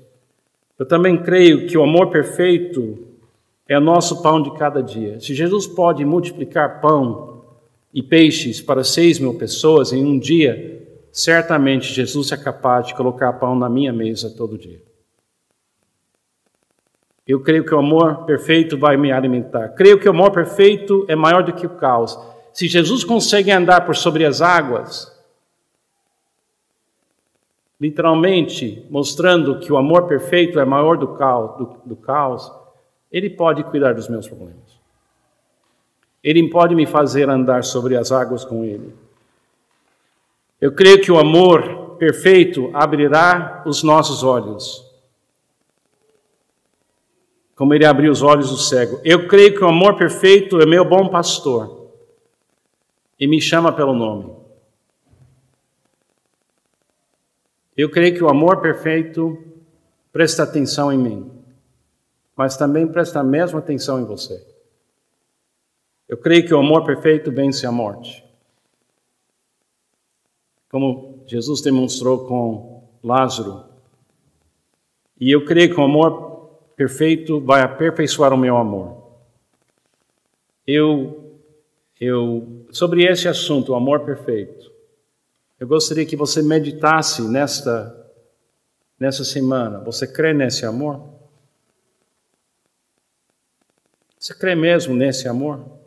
Eu 0.79 0.85
também 0.85 1.17
creio 1.17 1.67
que 1.67 1.79
o 1.79 1.83
amor 1.83 2.11
perfeito 2.11 2.99
é 3.67 3.79
o 3.79 3.81
nosso 3.81 4.21
pão 4.21 4.43
de 4.43 4.53
cada 4.59 4.83
dia. 4.83 5.19
Se 5.21 5.35
Jesus 5.35 5.67
pode 5.67 6.05
multiplicar 6.05 6.83
pão 6.83 7.30
e 7.93 8.03
peixes 8.03 8.61
para 8.61 8.85
seis 8.85 9.19
mil 9.19 9.35
pessoas 9.35 9.93
em 9.93 10.05
um 10.05 10.19
dia, 10.19 10.89
certamente 11.13 11.93
Jesus 11.93 12.31
é 12.33 12.37
capaz 12.37 12.87
de 12.87 12.95
colocar 12.95 13.33
pão 13.35 13.55
na 13.55 13.69
minha 13.69 13.93
mesa 13.93 14.31
todo 14.31 14.59
dia. 14.59 14.81
Eu 17.27 17.41
creio 17.41 17.65
que 17.65 17.75
o 17.75 17.79
amor 17.79 18.25
perfeito 18.25 18.77
vai 18.77 18.97
me 18.97 19.13
alimentar. 19.13 19.69
Creio 19.71 20.01
que 20.01 20.09
o 20.09 20.11
amor 20.11 20.33
perfeito 20.33 21.05
é 21.09 21.15
maior 21.15 21.45
do 21.45 21.53
que 21.53 21.67
o 21.67 21.77
caos. 21.77 22.19
Se 22.53 22.67
Jesus 22.67 23.05
consegue 23.05 23.51
andar 23.53 23.87
por 23.87 23.95
sobre 23.95 24.25
as 24.25 24.41
águas, 24.41 25.17
literalmente 27.81 28.85
mostrando 28.91 29.59
que 29.61 29.73
o 29.73 29.77
amor 29.77 30.07
perfeito 30.07 30.59
é 30.59 30.65
maior 30.65 30.97
do 30.97 31.15
caos, 31.15 31.57
do, 31.57 31.77
do 31.87 31.97
caos, 31.97 32.51
ele 33.11 33.31
pode 33.31 33.65
cuidar 33.65 33.95
dos 33.95 34.09
meus 34.09 34.29
problemas. 34.29 34.70
Ele 36.23 36.49
pode 36.51 36.75
me 36.75 36.87
fazer 36.87 37.29
andar 37.29 37.65
sobre 37.65 37.97
as 37.97 38.13
águas 38.13 38.45
com 38.45 38.65
ele. 38.65 38.95
Eu 40.61 40.73
creio 40.73 41.01
que 41.01 41.11
o 41.11 41.19
amor 41.19 41.97
perfeito 41.97 42.71
abrirá 42.75 43.63
os 43.67 43.83
nossos 43.83 44.23
olhos. 44.23 44.91
como 47.61 47.75
ele 47.75 47.85
abriu 47.85 48.11
os 48.11 48.23
olhos 48.23 48.49
do 48.49 48.57
cego. 48.57 48.99
Eu 49.05 49.29
creio 49.29 49.53
que 49.53 49.63
o 49.63 49.69
amor 49.69 49.99
perfeito 49.99 50.59
é 50.63 50.65
meu 50.65 50.83
bom 50.83 51.11
pastor 51.11 51.93
e 53.19 53.27
me 53.27 53.39
chama 53.39 53.71
pelo 53.71 53.93
nome. 53.93 54.35
Eu 57.77 57.91
creio 57.91 58.15
que 58.15 58.25
o 58.25 58.31
amor 58.31 58.63
perfeito 58.63 59.37
presta 60.11 60.43
atenção 60.43 60.91
em 60.91 60.97
mim, 60.97 61.31
mas 62.35 62.57
também 62.57 62.87
presta 62.87 63.21
a 63.21 63.25
mesma 63.25 63.59
atenção 63.59 64.01
em 64.01 64.07
você. 64.07 64.43
Eu 66.11 66.19
creio 66.19 66.45
que 66.45 66.53
o 66.53 66.59
amor 66.59 66.85
perfeito 66.85 67.31
vence 67.31 67.65
a 67.65 67.71
morte. 67.71 68.25
Como 70.69 71.23
Jesus 71.25 71.61
demonstrou 71.61 72.27
com 72.27 72.83
Lázaro. 73.01 73.65
E 75.21 75.31
eu 75.31 75.45
creio 75.45 75.73
que 75.73 75.81
o 75.81 75.85
amor 75.85 76.59
perfeito 76.75 77.41
vai 77.41 77.63
aperfeiçoar 77.63 78.35
o 78.35 78.37
meu 78.37 78.57
amor. 78.57 79.21
Eu, 80.67 81.39
eu, 82.01 82.67
sobre 82.73 83.05
esse 83.05 83.29
assunto, 83.29 83.71
o 83.71 83.77
amor 83.77 84.01
perfeito, 84.01 84.69
eu 85.61 85.69
gostaria 85.69 86.05
que 86.05 86.17
você 86.17 86.43
meditasse 86.43 87.23
nesta, 87.23 88.13
nessa 88.99 89.23
semana. 89.23 89.79
Você 89.85 90.09
crê 90.09 90.35
nesse 90.35 90.67
amor? 90.67 91.09
Você 94.19 94.35
crê 94.35 94.57
mesmo 94.57 94.93
nesse 94.97 95.29
amor? 95.29 95.80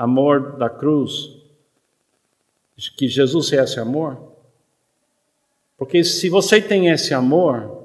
Amor 0.00 0.56
da 0.56 0.70
cruz, 0.70 1.36
que 2.96 3.06
Jesus 3.06 3.52
é 3.52 3.62
esse 3.62 3.78
amor? 3.78 4.18
Porque 5.76 6.02
se 6.02 6.30
você 6.30 6.58
tem 6.60 6.88
esse 6.88 7.12
amor, 7.12 7.84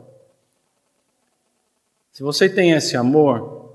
se 2.13 2.23
você 2.23 2.47
tem 2.47 2.71
esse 2.71 2.95
amor, 2.95 3.73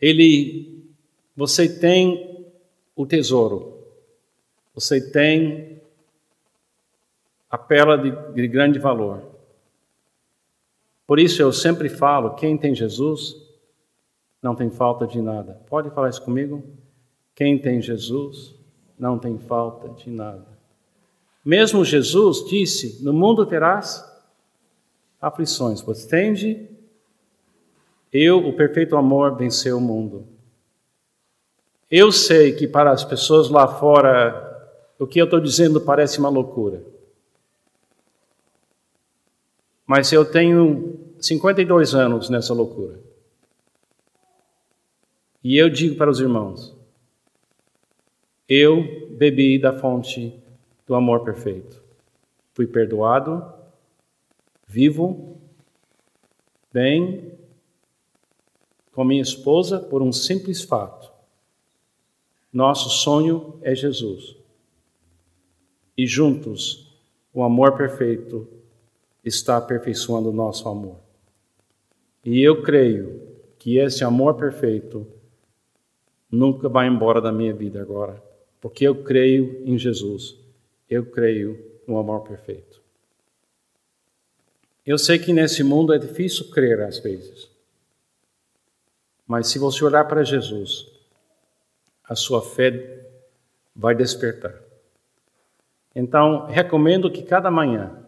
ele, 0.00 0.88
você 1.36 1.68
tem 1.68 2.46
o 2.94 3.04
tesouro, 3.04 3.84
você 4.72 5.00
tem 5.00 5.82
a 7.50 7.58
pérola 7.58 7.98
de, 7.98 8.34
de 8.34 8.46
grande 8.46 8.78
valor. 8.78 9.24
Por 11.04 11.18
isso 11.18 11.42
eu 11.42 11.52
sempre 11.52 11.88
falo: 11.88 12.36
quem 12.36 12.56
tem 12.56 12.72
Jesus 12.72 13.34
não 14.40 14.54
tem 14.54 14.70
falta 14.70 15.08
de 15.08 15.20
nada. 15.20 15.60
Pode 15.66 15.90
falar 15.90 16.10
isso 16.10 16.22
comigo? 16.22 16.77
Quem 17.38 17.56
tem 17.56 17.80
Jesus 17.80 18.52
não 18.98 19.16
tem 19.16 19.38
falta 19.38 19.90
de 19.90 20.10
nada. 20.10 20.44
Mesmo 21.44 21.84
Jesus 21.84 22.44
disse: 22.50 23.00
No 23.00 23.12
mundo 23.12 23.46
terás 23.46 24.04
aflições, 25.20 25.80
pois 25.80 26.04
tende, 26.04 26.68
eu, 28.12 28.44
o 28.44 28.52
perfeito 28.54 28.96
amor, 28.96 29.36
venceu 29.36 29.78
o 29.78 29.80
mundo. 29.80 30.26
Eu 31.88 32.10
sei 32.10 32.56
que 32.56 32.66
para 32.66 32.90
as 32.90 33.04
pessoas 33.04 33.48
lá 33.48 33.68
fora, 33.68 34.74
o 34.98 35.06
que 35.06 35.20
eu 35.20 35.24
estou 35.26 35.38
dizendo 35.38 35.80
parece 35.80 36.18
uma 36.18 36.28
loucura. 36.28 36.82
Mas 39.86 40.12
eu 40.12 40.24
tenho 40.24 40.98
52 41.20 41.94
anos 41.94 42.28
nessa 42.28 42.52
loucura. 42.52 42.98
E 45.44 45.56
eu 45.56 45.70
digo 45.70 45.94
para 45.94 46.10
os 46.10 46.18
irmãos: 46.18 46.76
eu 48.48 49.10
bebi 49.10 49.58
da 49.58 49.78
fonte 49.78 50.42
do 50.86 50.94
amor 50.94 51.22
perfeito. 51.22 51.82
Fui 52.54 52.66
perdoado, 52.66 53.44
vivo, 54.66 55.38
bem, 56.72 57.32
com 58.92 59.04
minha 59.04 59.20
esposa 59.20 59.78
por 59.78 60.00
um 60.00 60.10
simples 60.12 60.62
fato. 60.64 61.12
Nosso 62.50 62.88
sonho 62.88 63.58
é 63.60 63.74
Jesus. 63.74 64.34
E 65.96 66.06
juntos, 66.06 66.98
o 67.34 67.42
amor 67.42 67.76
perfeito 67.76 68.48
está 69.22 69.58
aperfeiçoando 69.58 70.30
o 70.30 70.32
nosso 70.32 70.66
amor. 70.68 70.96
E 72.24 72.40
eu 72.40 72.62
creio 72.62 73.28
que 73.58 73.76
esse 73.76 74.02
amor 74.04 74.34
perfeito 74.34 75.06
nunca 76.30 76.68
vai 76.68 76.88
embora 76.88 77.20
da 77.20 77.30
minha 77.30 77.52
vida 77.52 77.82
agora 77.82 78.27
porque 78.60 78.86
eu 78.86 79.02
creio 79.02 79.62
em 79.64 79.78
Jesus, 79.78 80.36
eu 80.88 81.06
creio 81.06 81.64
no 81.86 81.98
amor 81.98 82.20
perfeito. 82.20 82.82
Eu 84.84 84.98
sei 84.98 85.18
que 85.18 85.32
nesse 85.32 85.62
mundo 85.62 85.92
é 85.92 85.98
difícil 85.98 86.50
crer 86.50 86.80
às 86.80 86.98
vezes, 86.98 87.50
mas 89.26 89.48
se 89.48 89.58
você 89.58 89.84
olhar 89.84 90.04
para 90.06 90.24
Jesus, 90.24 90.86
a 92.02 92.14
sua 92.14 92.40
fé 92.40 93.06
vai 93.76 93.94
despertar. 93.94 94.58
Então, 95.94 96.46
recomendo 96.46 97.10
que 97.10 97.22
cada 97.22 97.50
manhã 97.50 98.04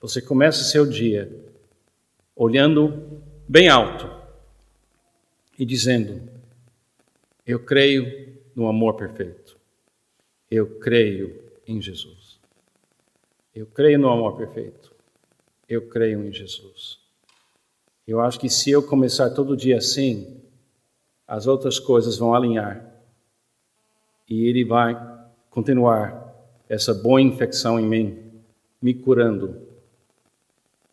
você 0.00 0.20
comece 0.20 0.64
seu 0.64 0.84
dia 0.84 1.30
olhando 2.34 3.22
bem 3.48 3.68
alto 3.68 4.10
e 5.58 5.64
dizendo: 5.64 6.28
Eu 7.46 7.60
creio 7.60 8.31
no 8.54 8.66
amor 8.66 8.94
perfeito. 8.94 9.58
Eu 10.50 10.78
creio 10.78 11.42
em 11.66 11.80
Jesus. 11.80 12.38
Eu 13.54 13.66
creio 13.66 13.98
no 13.98 14.08
amor 14.08 14.36
perfeito. 14.36 14.92
Eu 15.68 15.88
creio 15.88 16.24
em 16.24 16.32
Jesus. 16.32 16.98
Eu 18.06 18.20
acho 18.20 18.38
que 18.38 18.48
se 18.48 18.70
eu 18.70 18.82
começar 18.82 19.30
todo 19.30 19.56
dia 19.56 19.78
assim, 19.78 20.40
as 21.26 21.46
outras 21.46 21.78
coisas 21.78 22.18
vão 22.18 22.34
alinhar. 22.34 22.92
E 24.28 24.46
Ele 24.46 24.64
vai 24.64 24.94
continuar 25.50 26.32
essa 26.68 26.94
boa 26.94 27.20
infecção 27.20 27.78
em 27.78 27.86
mim, 27.86 28.32
me 28.80 28.94
curando 28.94 29.68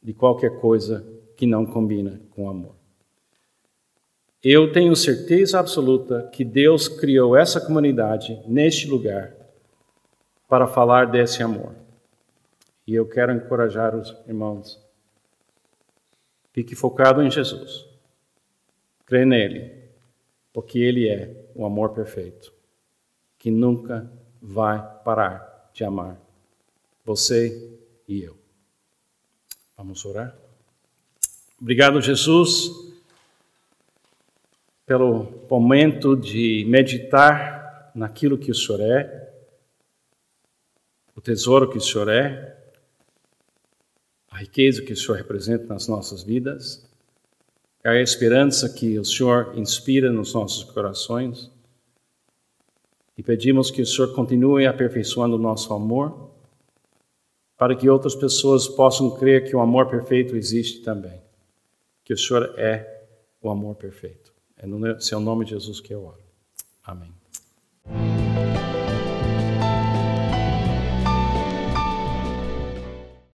de 0.01 0.13
qualquer 0.13 0.59
coisa 0.59 1.05
que 1.35 1.45
não 1.45 1.65
combina 1.65 2.21
com 2.31 2.49
amor. 2.49 2.78
Eu 4.41 4.71
tenho 4.71 4.95
certeza 4.95 5.59
absoluta 5.59 6.29
que 6.31 6.45
Deus 6.45 6.87
criou 6.87 7.35
essa 7.35 7.59
comunidade 7.59 8.41
neste 8.47 8.87
lugar 8.87 9.35
para 10.47 10.65
falar 10.65 11.11
desse 11.11 11.43
amor. 11.43 11.75
E 12.87 12.95
eu 12.95 13.05
quero 13.07 13.33
encorajar 13.33 13.93
os 13.95 14.15
irmãos. 14.25 14.81
Fique 16.53 16.73
focado 16.73 17.21
em 17.21 17.29
Jesus. 17.29 17.85
Crê 19.05 19.25
nele, 19.25 19.73
porque 20.53 20.79
ele 20.79 21.09
é 21.09 21.51
o 21.53 21.65
amor 21.65 21.89
perfeito, 21.89 22.53
que 23.37 23.51
nunca 23.51 24.09
vai 24.41 24.79
parar 25.03 25.69
de 25.73 25.83
amar 25.83 26.19
você 27.03 27.77
e 28.07 28.23
eu. 28.23 28.37
Vamos 29.75 30.05
orar? 30.05 30.35
Obrigado, 31.59 31.99
Jesus 32.01 32.88
pelo 34.89 35.45
momento 35.47 36.15
de 36.15 36.65
meditar 36.67 37.91
naquilo 37.93 38.39
que 38.39 38.49
o 38.49 38.55
Senhor 38.55 38.81
é, 38.81 39.31
o 41.15 41.21
tesouro 41.21 41.69
que 41.69 41.77
o 41.77 41.81
Senhor 41.81 42.09
é, 42.09 42.57
a 44.31 44.39
riqueza 44.39 44.81
que 44.81 44.91
o 44.91 44.97
Senhor 44.97 45.15
representa 45.15 45.67
nas 45.67 45.87
nossas 45.87 46.23
vidas, 46.23 46.89
a 47.83 47.97
esperança 47.97 48.67
que 48.67 48.97
o 48.97 49.05
Senhor 49.05 49.53
inspira 49.55 50.11
nos 50.11 50.33
nossos 50.33 50.63
corações. 50.63 51.51
E 53.15 53.21
pedimos 53.21 53.69
que 53.69 53.83
o 53.83 53.85
Senhor 53.85 54.15
continue 54.15 54.65
aperfeiçoando 54.65 55.35
o 55.35 55.39
nosso 55.39 55.71
amor, 55.71 56.31
para 57.55 57.75
que 57.75 57.87
outras 57.87 58.15
pessoas 58.15 58.67
possam 58.67 59.11
crer 59.11 59.47
que 59.47 59.55
o 59.55 59.59
amor 59.59 59.87
perfeito 59.87 60.35
existe 60.35 60.81
também, 60.81 61.21
que 62.03 62.11
o 62.11 62.17
Senhor 62.17 62.55
é 62.57 63.05
o 63.39 63.51
amor 63.51 63.75
perfeito. 63.75 64.28
É 64.61 64.67
no 64.67 64.99
seu 65.01 65.21
nome, 65.21 65.45
Jesus, 65.45 65.79
que 65.79 65.93
eu 65.93 66.03
oro. 66.03 66.21
Amém. 66.83 67.13